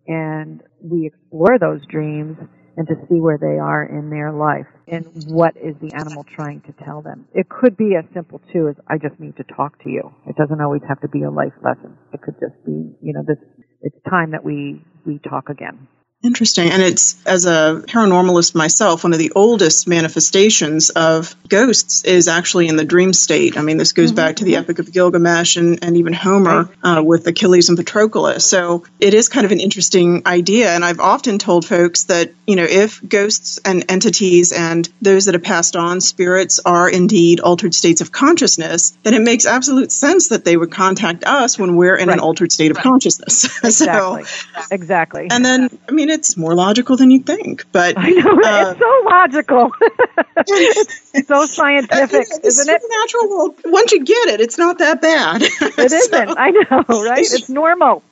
and 0.07 0.62
we 0.81 1.07
explore 1.07 1.59
those 1.59 1.81
dreams 1.87 2.37
and 2.77 2.88
to 2.88 2.95
see 3.09 3.21
where 3.21 3.38
they 3.38 3.59
are 3.61 3.85
in 3.85 4.09
their 4.09 4.33
life 4.33 4.67
and 4.88 5.05
what 5.29 5.57
is 5.57 5.77
the 5.81 5.93
animal 5.95 6.25
trying 6.35 6.61
to 6.62 6.73
tell 6.85 7.03
them. 7.03 7.27
It 7.35 7.49
could 7.49 7.77
be 7.77 7.95
as 7.97 8.05
simple 8.15 8.41
too 8.53 8.69
as 8.69 8.77
I 8.88 8.97
just 8.97 9.21
need 9.21 9.37
to 9.37 9.45
talk 9.45 9.83
to 9.85 9.91
you. 9.91 10.12
It 10.27 10.37
doesn't 10.37 10.61
always 10.61 10.83
have 10.88 11.01
to 11.01 11.09
be 11.09 11.23
a 11.23 11.31
life 11.31 11.53
lesson. 11.62 11.99
It 12.12 12.23
could 12.23 12.35
just 12.41 12.57
be, 12.65 12.97
you 13.03 13.12
know, 13.12 13.23
this 13.27 13.37
it's 13.83 13.97
time 14.09 14.31
that 14.31 14.45
we 14.45 14.83
we 15.07 15.19
talk 15.19 15.49
again. 15.49 15.88
Interesting. 16.22 16.70
And 16.70 16.82
it's, 16.82 17.16
as 17.26 17.46
a 17.46 17.82
paranormalist 17.87 18.54
myself, 18.54 19.02
one 19.02 19.12
of 19.12 19.18
the 19.18 19.32
oldest 19.35 19.88
manifestations 19.88 20.90
of 20.90 21.35
ghosts 21.48 22.04
is 22.04 22.28
actually 22.28 22.68
in 22.68 22.76
the 22.76 22.85
dream 22.85 23.12
state. 23.12 23.58
I 23.58 23.62
mean, 23.62 23.76
this 23.76 23.92
goes 23.92 24.11
mm-hmm. 24.11 24.16
back 24.16 24.37
to 24.37 24.44
the 24.44 24.56
Epic 24.56 24.78
of 24.78 24.92
Gilgamesh 24.92 25.56
and, 25.56 25.82
and 25.82 25.96
even 25.96 26.12
Homer 26.12 26.70
uh, 26.82 27.02
with 27.04 27.26
Achilles 27.26 27.68
and 27.68 27.78
Patroclus. 27.78 28.42
So 28.42 28.85
it 29.00 29.14
is 29.14 29.28
kind 29.28 29.44
of 29.44 29.50
an 29.50 29.58
interesting 29.58 30.22
idea. 30.24 30.70
And 30.70 30.85
I've 30.85 31.00
often 31.00 31.38
told 31.38 31.66
folks 31.66 32.04
that, 32.04 32.32
you 32.46 32.54
know, 32.54 32.66
if 32.68 33.06
ghosts 33.06 33.58
and 33.64 33.85
entities 33.90 34.52
and 34.52 34.88
those 35.02 35.24
that 35.24 35.35
have 35.35 35.42
passed 35.42 35.74
on, 35.74 36.00
spirits, 36.00 36.61
are 36.64 36.88
indeed 36.88 37.40
altered 37.40 37.74
states 37.74 38.00
of 38.00 38.12
consciousness, 38.12 38.96
then 39.02 39.14
it 39.14 39.22
makes 39.22 39.44
absolute 39.44 39.90
sense 39.90 40.28
that 40.28 40.44
they 40.44 40.56
would 40.56 40.70
contact 40.70 41.24
us 41.24 41.58
when 41.58 41.74
we're 41.74 41.96
in 41.96 42.08
right. 42.08 42.18
an 42.18 42.20
altered 42.20 42.52
state 42.52 42.70
of 42.70 42.76
right. 42.76 42.85
consciousness. 42.85 43.48
Exactly. 43.72 44.24
so, 44.24 44.61
exactly. 44.70 45.28
And 45.30 45.44
then, 45.44 45.78
I 45.88 45.92
mean, 45.92 46.11
it's 46.12 46.37
more 46.37 46.55
logical 46.55 46.96
than 46.96 47.11
you 47.11 47.20
think. 47.20 47.66
But 47.72 47.94
I 47.96 48.11
know 48.11 48.33
uh, 48.33 48.70
it's 48.70 48.79
so 48.79 49.03
logical, 49.05 49.72
so 51.27 51.46
scientific, 51.46 52.29
isn't 52.44 52.68
it? 52.68 52.83
Supernatural 52.83 53.31
world. 53.31 53.55
Once 53.64 53.92
you 53.92 54.05
get 54.05 54.29
it, 54.29 54.40
it's 54.40 54.59
not 54.59 54.79
that 54.79 55.01
bad. 55.01 55.42
It 55.83 56.12
not 56.12 56.38
I 56.38 56.51
know, 56.51 57.03
right? 57.03 57.20
It's 57.20 57.48
normal. 57.48 58.03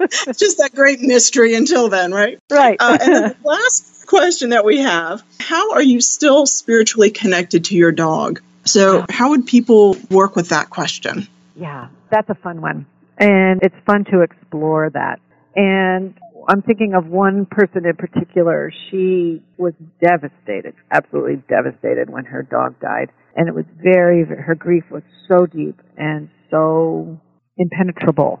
it's 0.00 0.38
just 0.38 0.58
that 0.58 0.74
great 0.74 1.00
mystery 1.00 1.54
until 1.54 1.88
then, 1.88 2.12
right? 2.12 2.38
Right. 2.50 2.76
Uh, 2.78 2.98
and 3.00 3.12
the 3.12 3.36
last 3.44 4.06
question 4.06 4.50
that 4.50 4.64
we 4.64 4.78
have: 4.78 5.22
How 5.40 5.72
are 5.72 5.82
you 5.82 6.00
still 6.00 6.46
spiritually 6.46 7.10
connected 7.10 7.66
to 7.66 7.76
your 7.76 7.92
dog? 7.92 8.40
So, 8.64 9.04
how 9.08 9.30
would 9.30 9.46
people 9.46 9.96
work 10.10 10.36
with 10.36 10.50
that 10.50 10.70
question? 10.70 11.26
Yeah, 11.56 11.88
that's 12.10 12.28
a 12.28 12.34
fun 12.34 12.60
one. 12.60 12.86
And 13.16 13.60
it's 13.62 13.74
fun 13.84 14.04
to 14.06 14.20
explore 14.20 14.90
that. 14.90 15.20
And 15.56 16.14
I'm 16.48 16.62
thinking 16.62 16.94
of 16.94 17.06
one 17.06 17.46
person 17.50 17.84
in 17.84 17.94
particular. 17.96 18.72
She 18.90 19.42
was 19.58 19.74
devastated, 20.00 20.74
absolutely 20.90 21.42
devastated 21.46 22.08
when 22.08 22.24
her 22.24 22.42
dog 22.42 22.80
died. 22.80 23.10
And 23.36 23.48
it 23.48 23.54
was 23.54 23.66
very, 23.82 24.24
her 24.24 24.54
grief 24.54 24.84
was 24.90 25.02
so 25.28 25.44
deep 25.44 25.78
and 25.98 26.30
so 26.50 27.20
impenetrable. 27.58 28.40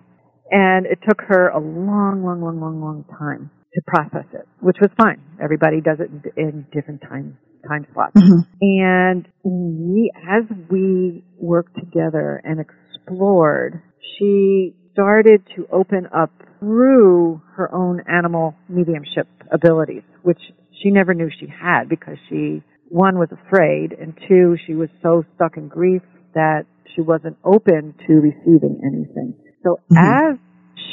And 0.50 0.86
it 0.86 0.98
took 1.06 1.20
her 1.28 1.48
a 1.48 1.58
long, 1.58 2.24
long, 2.24 2.40
long, 2.40 2.58
long, 2.58 2.80
long 2.80 3.04
time 3.18 3.50
to 3.74 3.82
process 3.86 4.24
it, 4.32 4.48
which 4.60 4.78
was 4.80 4.90
fine. 4.96 5.20
Everybody 5.42 5.82
does 5.82 5.98
it 6.00 6.10
in 6.38 6.66
different 6.72 7.02
time 7.02 7.36
time 7.68 7.86
slots. 7.92 8.14
Mm-hmm. 8.16 8.40
And 8.62 9.28
we, 9.44 10.10
as 10.26 10.44
we 10.70 11.24
worked 11.36 11.74
together 11.74 12.40
and 12.44 12.60
explored, 12.60 13.82
she 14.16 14.74
started 14.98 15.40
to 15.54 15.64
open 15.70 16.08
up 16.12 16.32
through 16.58 17.40
her 17.54 17.72
own 17.72 18.02
animal 18.08 18.52
mediumship 18.68 19.28
abilities, 19.52 20.02
which 20.22 20.40
she 20.82 20.90
never 20.90 21.14
knew 21.14 21.30
she 21.38 21.46
had 21.46 21.88
because 21.88 22.16
she 22.28 22.60
one 22.88 23.18
was 23.18 23.28
afraid, 23.30 23.92
and 23.92 24.18
two, 24.26 24.56
she 24.66 24.74
was 24.74 24.88
so 25.02 25.22
stuck 25.36 25.56
in 25.56 25.68
grief 25.68 26.02
that 26.34 26.64
she 26.94 27.02
wasn't 27.02 27.36
open 27.44 27.94
to 28.06 28.14
receiving 28.14 28.80
anything. 28.82 29.34
So 29.62 29.78
Mhm. 29.90 30.32
as 30.32 30.38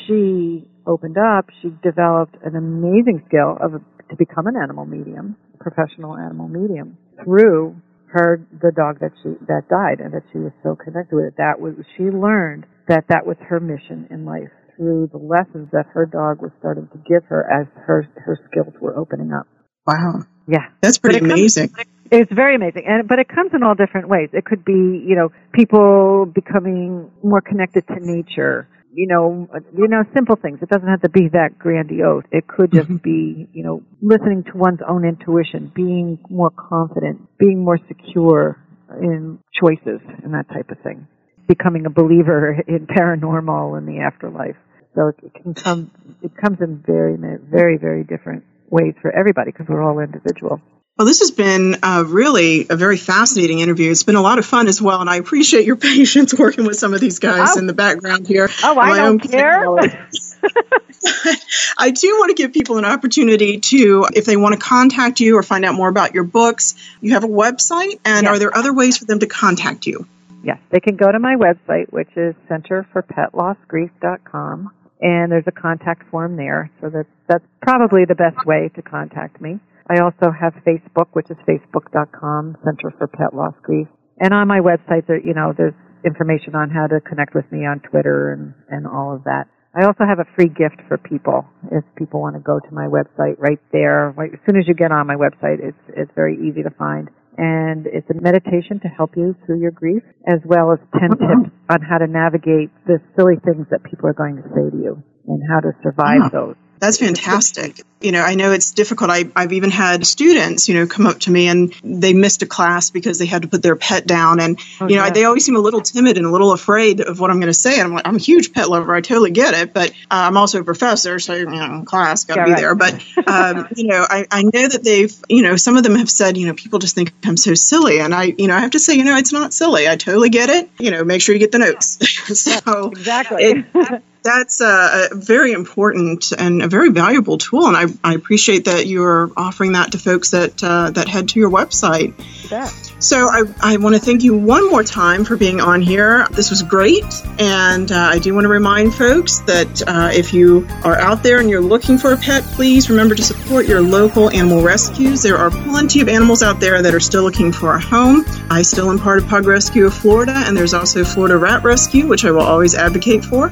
she 0.05 0.67
opened 0.85 1.17
up, 1.17 1.49
she 1.61 1.73
developed 1.81 2.37
an 2.43 2.55
amazing 2.55 3.23
skill 3.25 3.57
of 3.59 3.81
to 4.09 4.15
become 4.17 4.45
an 4.45 4.55
animal 4.55 4.85
medium, 4.85 5.35
professional 5.59 6.15
animal 6.15 6.47
medium, 6.47 6.95
through 7.23 7.75
her 8.15 8.39
the 8.63 8.71
dog 8.71 8.99
that 9.03 9.11
she 9.21 9.35
that 9.47 9.67
died 9.69 9.99
and 9.99 10.13
that 10.15 10.23
she 10.31 10.39
was 10.39 10.51
so 10.63 10.75
connected 10.75 11.15
with. 11.15 11.25
It. 11.25 11.37
That 11.37 11.59
was 11.59 11.75
she 11.97 12.03
learned 12.03 12.65
that 12.87 13.05
that 13.09 13.27
was 13.27 13.35
her 13.49 13.59
mission 13.59 14.07
in 14.09 14.23
life 14.25 14.49
through 14.77 15.09
the 15.11 15.19
lessons 15.19 15.67
that 15.71 15.85
her 15.93 16.05
dog 16.05 16.41
was 16.41 16.51
starting 16.59 16.87
to 16.91 16.97
give 17.07 17.23
her 17.29 17.43
as 17.51 17.67
her 17.85 18.07
her 18.25 18.39
skills 18.49 18.73
were 18.81 18.95
opening 18.97 19.31
up. 19.33 19.47
Wow. 19.85 20.23
Yeah. 20.47 20.69
That's 20.81 20.97
pretty 20.97 21.19
But 21.19 21.25
it 21.25 21.29
comes- 21.29 21.39
amazing. 21.41 21.69
It's 22.11 22.31
very 22.31 22.55
amazing, 22.55 22.83
and 22.87 23.07
but 23.07 23.17
it 23.17 23.27
comes 23.27 23.49
in 23.55 23.63
all 23.63 23.73
different 23.73 24.07
ways. 24.09 24.29
It 24.31 24.45
could 24.45 24.63
be, 24.63 24.71
you 25.07 25.15
know, 25.15 25.29
people 25.53 26.27
becoming 26.27 27.09
more 27.23 27.41
connected 27.41 27.83
to 27.87 27.95
nature. 27.99 28.67
You 28.95 29.07
know, 29.07 29.49
you 29.77 29.89
know, 29.89 30.03
simple 30.13 30.37
things. 30.37 30.59
It 30.61 30.69
doesn't 30.69 30.87
have 30.87 31.01
to 31.01 31.09
be 31.09 31.27
that 31.33 31.59
grandiose. 31.59 32.23
It 32.31 32.47
could 32.47 32.71
just 32.71 32.87
mm-hmm. 32.87 33.03
be, 33.03 33.47
you 33.51 33.61
know, 33.61 33.83
listening 34.01 34.45
to 34.45 34.57
one's 34.57 34.79
own 34.87 35.03
intuition, 35.03 35.69
being 35.75 36.17
more 36.29 36.49
confident, 36.49 37.27
being 37.37 37.63
more 37.63 37.77
secure 37.89 38.57
in 39.01 39.39
choices, 39.59 39.99
and 40.23 40.33
that 40.33 40.47
type 40.47 40.69
of 40.69 40.79
thing. 40.79 41.07
Becoming 41.45 41.85
a 41.85 41.89
believer 41.89 42.53
in 42.67 42.87
paranormal 42.87 43.77
and 43.77 43.85
the 43.85 43.99
afterlife. 43.99 44.55
So 44.95 45.09
it 45.09 45.33
can 45.43 45.53
come. 45.53 45.91
It 46.21 46.31
comes 46.37 46.61
in 46.61 46.81
very, 46.87 47.17
very, 47.17 47.77
very 47.77 48.05
different 48.05 48.45
ways 48.69 48.93
for 49.01 49.11
everybody 49.11 49.51
because 49.51 49.67
we're 49.67 49.83
all 49.83 49.99
individual. 49.99 50.61
Well, 50.97 51.05
this 51.05 51.19
has 51.19 51.31
been 51.31 51.75
uh, 51.83 52.05
really 52.07 52.67
a 52.69 52.77
very 52.77 52.95
fascinating 52.95 53.59
interview. 53.59 53.91
It's 53.91 54.03
been 54.03 54.15
a 54.15 54.21
lot 54.21 54.39
of 54.39 54.45
fun 54.45 54.69
as 54.69 54.81
well, 54.81 55.01
and 55.01 55.09
I 55.09 55.17
appreciate 55.17 55.65
your 55.65 55.75
patience 55.91 56.33
working 56.33 56.63
with 56.65 56.77
some 56.77 56.93
of 56.93 57.01
these 57.01 57.19
guys 57.19 57.49
Oh. 57.55 57.59
in 57.59 57.67
the 57.67 57.73
background 57.73 58.25
here. 58.27 58.49
Oh, 58.63 58.79
I 58.79 58.95
don't 58.97 59.19
care. 59.19 59.65
I 61.77 61.91
do 61.91 62.07
want 62.17 62.29
to 62.29 62.33
give 62.41 62.53
people 62.53 62.77
an 62.77 62.85
opportunity 62.85 63.59
to, 63.59 64.07
if 64.13 64.23
they 64.25 64.37
want 64.37 64.53
to 64.53 64.59
contact 64.59 65.19
you 65.19 65.37
or 65.37 65.43
find 65.43 65.65
out 65.65 65.75
more 65.75 65.89
about 65.89 66.13
your 66.15 66.23
books, 66.23 66.75
you 67.01 67.11
have 67.13 67.25
a 67.25 67.27
website, 67.27 67.99
and 68.05 68.23
Yes. 68.23 68.27
are 68.27 68.39
there 68.39 68.55
other 68.57 68.73
ways 68.73 68.97
for 68.97 69.03
them 69.05 69.19
to 69.19 69.27
contact 69.27 69.85
you? 69.85 70.07
Yes, 70.43 70.59
they 70.69 70.79
can 70.79 70.95
go 70.95 71.11
to 71.11 71.19
my 71.19 71.35
website, 71.35 71.91
which 71.91 72.09
is 72.15 72.33
centerforpetlossgrief.com, 72.49 74.71
and 75.01 75.31
there's 75.31 75.47
a 75.47 75.51
contact 75.51 76.09
form 76.09 76.37
there. 76.37 76.71
So 76.79 76.89
that 76.89 77.05
that's 77.27 77.43
probably 77.61 78.05
the 78.05 78.15
best 78.15 78.45
way 78.45 78.69
to 78.75 78.81
contact 78.81 79.41
me. 79.41 79.59
I 79.89 80.01
also 80.01 80.33
have 80.33 80.53
Facebook, 80.65 81.13
which 81.13 81.29
is 81.29 81.37
facebook.com, 81.47 82.57
Center 82.63 82.91
for 82.97 83.07
Pet 83.07 83.33
Loss 83.33 83.53
Grief. 83.61 83.87
And 84.19 84.33
on 84.33 84.47
my 84.47 84.59
website, 84.59 85.05
there, 85.07 85.19
you 85.19 85.33
know, 85.33 85.53
there's 85.55 85.75
information 86.05 86.55
on 86.55 86.69
how 86.69 86.87
to 86.87 87.01
connect 87.01 87.35
with 87.35 87.45
me 87.51 87.65
on 87.65 87.81
Twitter 87.81 88.33
and, 88.33 88.53
and 88.69 88.87
all 88.87 89.13
of 89.13 89.23
that. 89.25 89.45
I 89.75 89.85
also 89.85 90.05
have 90.07 90.19
a 90.19 90.29
free 90.35 90.47
gift 90.47 90.79
for 90.87 90.97
people. 90.97 91.45
If 91.69 91.83
people 91.97 92.21
want 92.21 92.35
to 92.35 92.41
go 92.41 92.59
to 92.59 92.71
my 92.73 92.87
website 92.87 93.35
right 93.37 93.59
there, 93.73 94.13
right, 94.15 94.31
as 94.31 94.39
soon 94.45 94.57
as 94.57 94.67
you 94.67 94.73
get 94.73 94.91
on 94.91 95.05
my 95.05 95.15
website, 95.15 95.59
it's, 95.59 95.83
it's 95.89 96.11
very 96.15 96.37
easy 96.39 96.63
to 96.63 96.71
find. 96.79 97.09
And 97.37 97.85
it's 97.85 98.09
a 98.09 98.15
meditation 98.15 98.79
to 98.79 98.87
help 98.87 99.17
you 99.17 99.35
through 99.45 99.59
your 99.59 99.71
grief, 99.71 100.01
as 100.25 100.39
well 100.45 100.71
as 100.71 100.79
10 100.97 101.09
mm-hmm. 101.09 101.43
tips 101.43 101.55
on 101.69 101.81
how 101.81 101.97
to 101.97 102.07
navigate 102.07 102.71
the 102.87 103.03
silly 103.17 103.35
things 103.43 103.67
that 103.69 103.83
people 103.83 104.07
are 104.07 104.15
going 104.15 104.37
to 104.37 104.47
say 104.55 104.71
to 104.71 104.77
you 104.77 105.03
and 105.27 105.43
how 105.51 105.59
to 105.59 105.75
survive 105.83 106.31
those. 106.31 106.55
That's 106.79 106.97
fantastic. 106.97 107.81
You 108.01 108.11
know, 108.11 108.21
I 108.21 108.35
know 108.35 108.51
it's 108.51 108.71
difficult. 108.71 109.09
I, 109.09 109.25
I've 109.35 109.53
even 109.53 109.71
had 109.71 110.05
students, 110.05 110.69
you 110.69 110.75
know, 110.75 110.85
come 110.85 111.07
up 111.07 111.19
to 111.21 111.31
me 111.31 111.47
and 111.47 111.73
they 111.83 112.13
missed 112.13 112.43
a 112.43 112.45
class 112.45 112.91
because 112.91 113.17
they 113.17 113.25
had 113.25 113.41
to 113.41 113.47
put 113.47 113.63
their 113.63 113.75
pet 113.75 114.05
down. 114.05 114.39
And, 114.39 114.59
Oh, 114.79 114.87
you 114.87 114.97
know, 114.97 115.05
yeah. 115.05 115.09
they 115.11 115.23
always 115.25 115.43
seem 115.45 115.55
a 115.55 115.59
little 115.59 115.81
timid 115.81 116.17
and 116.17 116.25
a 116.25 116.29
little 116.29 116.51
afraid 116.51 116.99
of 117.01 117.19
what 117.19 117.31
I'm 117.31 117.37
going 117.39 117.47
to 117.47 117.53
say. 117.53 117.73
And 117.79 117.83
I'm 117.87 117.93
like, 117.93 118.05
I'm 118.07 118.17
a 118.17 118.19
huge 118.19 118.51
pet 118.53 118.69
lover. 118.69 118.93
I 118.93 119.01
totally 119.01 119.31
get 119.31 119.53
it. 119.55 119.73
But 119.73 119.89
uh, 119.91 119.93
I'm 120.11 120.37
also 120.37 120.59
a 120.59 120.63
professor. 120.63 121.17
So, 121.17 121.33
you 121.33 121.45
know, 121.45 121.83
class, 121.85 122.25
got 122.25 122.35
to 122.35 122.41
Yeah, 122.41 122.45
be 122.45 122.51
right. 122.51 122.59
there. 122.59 122.75
But, 122.75 122.93
um, 123.27 123.67
you 123.75 123.87
know, 123.87 124.05
I, 124.07 124.27
I 124.29 124.43
know 124.43 124.67
that 124.67 124.83
they've, 124.83 125.15
you 125.29 125.41
know, 125.41 125.55
some 125.55 125.77
of 125.77 125.83
them 125.83 125.95
have 125.95 126.09
said, 126.09 126.37
you 126.37 126.45
know, 126.45 126.53
people 126.53 126.77
just 126.79 126.93
think 126.93 127.13
I'm 127.23 127.37
so 127.37 127.55
silly. 127.55 127.99
And 128.01 128.13
I, 128.13 128.25
you 128.37 128.47
know, 128.47 128.55
I 128.55 128.59
have 128.59 128.71
to 128.71 128.79
say, 128.79 128.93
you 128.95 129.03
know, 129.05 129.17
it's 129.17 129.31
not 129.33 129.53
silly. 129.53 129.87
I 129.87 129.95
totally 129.95 130.29
get 130.29 130.49
it. 130.49 130.69
You 130.77 130.91
know, 130.91 131.03
make 131.03 131.21
sure 131.21 131.33
you 131.33 131.39
get 131.39 131.51
the 131.53 131.59
notes. 131.59 131.97
so, 132.39 132.89
Exactly. 132.89 133.43
it, 133.43 134.03
that's 134.25 134.59
uh, 134.59 135.07
a 135.11 135.15
very 135.15 135.51
important 135.51 136.31
and 136.37 136.63
a 136.63 136.67
very 136.67 136.89
valuable 136.89 137.37
tool, 137.37 137.67
and 137.67 137.77
I, 137.77 137.85
I 138.11 138.15
appreciate 138.15 138.65
that 138.65 138.87
you're 138.87 139.31
offering 139.37 139.73
that 139.73 139.91
to 139.91 139.99
folks 139.99 140.31
that 140.31 140.61
uh, 140.63 140.89
that 140.91 141.07
head 141.07 141.29
to 141.29 141.39
your 141.39 141.51
website. 141.51 142.13
Yeah. 142.51 142.67
So 142.99 143.27
I, 143.27 143.43
I 143.61 143.77
want 143.77 143.95
to 143.95 144.01
thank 144.01 144.23
you 144.23 144.35
one 144.35 144.67
more 144.69 144.83
time 144.83 145.25
for 145.25 145.37
being 145.37 145.61
on 145.61 145.81
here. 145.81 146.27
This 146.31 146.49
was 146.49 146.63
great, 146.63 147.05
and 147.37 147.91
uh, 147.91 147.95
I 147.95 148.17
do 148.17 148.33
want 148.33 148.45
to 148.45 148.49
remind 148.49 148.95
folks 148.95 149.39
that 149.41 149.83
uh, 149.85 150.09
if 150.11 150.33
you 150.33 150.67
are 150.83 150.97
out 150.97 151.21
there 151.21 151.39
and 151.39 151.47
you're 151.47 151.61
looking 151.61 151.99
for 151.99 152.11
a 152.11 152.17
pet, 152.17 152.43
please 152.43 152.89
remember 152.89 153.13
to 153.13 153.23
support 153.23 153.67
your 153.67 153.81
local 153.81 154.31
animal 154.31 154.63
rescues. 154.63 155.21
There 155.21 155.37
are 155.37 155.51
plenty 155.51 156.01
of 156.01 156.09
animals 156.09 156.41
out 156.41 156.59
there 156.59 156.81
that 156.81 156.95
are 156.95 156.99
still 156.99 157.21
looking 157.21 157.51
for 157.51 157.75
a 157.75 157.79
home. 157.79 158.25
I 158.49 158.63
still 158.63 158.89
am 158.89 158.97
part 158.97 159.19
of 159.19 159.27
Pug 159.27 159.45
Rescue 159.45 159.85
of 159.85 159.93
Florida, 159.93 160.33
and 160.35 160.57
there's 160.57 160.73
also 160.73 161.03
Florida 161.03 161.37
Rat 161.37 161.63
Rescue, 161.63 162.07
which 162.07 162.25
I 162.25 162.31
will 162.31 162.41
always 162.41 162.73
advocate 162.73 163.23
for. 163.23 163.51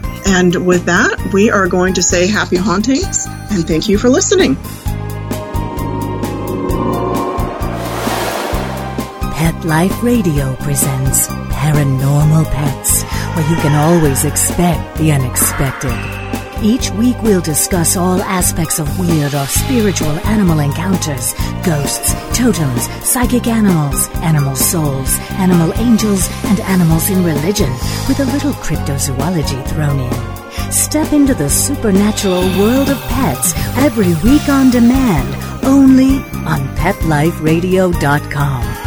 With 0.63 0.86
that, 0.86 1.32
we 1.34 1.52
are 1.52 1.67
going 1.67 1.95
to 1.95 2.02
say 2.02 2.26
happy 2.26 2.56
hauntings, 2.56 3.26
and 3.52 3.67
thank 3.67 3.89
you 3.89 3.97
for 3.97 4.08
listening. 4.08 4.56
Pet 9.34 9.65
Life 9.65 10.02
Radio 10.02 10.56
presents 10.62 11.28
Paranormal 11.28 12.45
Pets, 12.45 13.04
where 13.04 13.49
you 13.49 13.58
can 13.58 13.76
always 13.76 14.23
expect 14.23 14.97
the 14.97 15.12
unexpected. 15.12 16.63
Each 16.63 16.89
week 16.91 17.21
we'll 17.21 17.41
discuss 17.41 17.97
all 17.97 18.21
aspects 18.23 18.80
of 18.80 18.97
weird 18.97 19.34
or 19.34 19.45
spiritual 19.47 20.17
animal 20.26 20.60
encounters, 20.60 21.34
ghosts, 21.65 22.13
totems, 22.38 22.88
psychic 23.04 23.47
animals, 23.47 24.08
animal 24.23 24.56
souls, 24.56 25.19
animal 25.32 25.73
angels, 25.73 26.30
and 26.45 26.62
animals 26.62 27.10
in 27.10 27.21
religion, 27.26 27.71
with 28.08 28.21
a 28.21 28.32
little 28.32 28.54
cryptozoology 28.54 29.67
thrown 29.67 29.99
in. 29.99 30.42
Step 30.72 31.13
into 31.13 31.34
the 31.34 31.50
supernatural 31.50 32.42
world 32.60 32.89
of 32.89 33.00
pets 33.04 33.54
every 33.78 34.13
week 34.24 34.50
on 34.50 34.70
demand, 34.70 35.34
only 35.66 36.18
on 36.46 36.60
PetLifeRadio.com. 36.76 38.83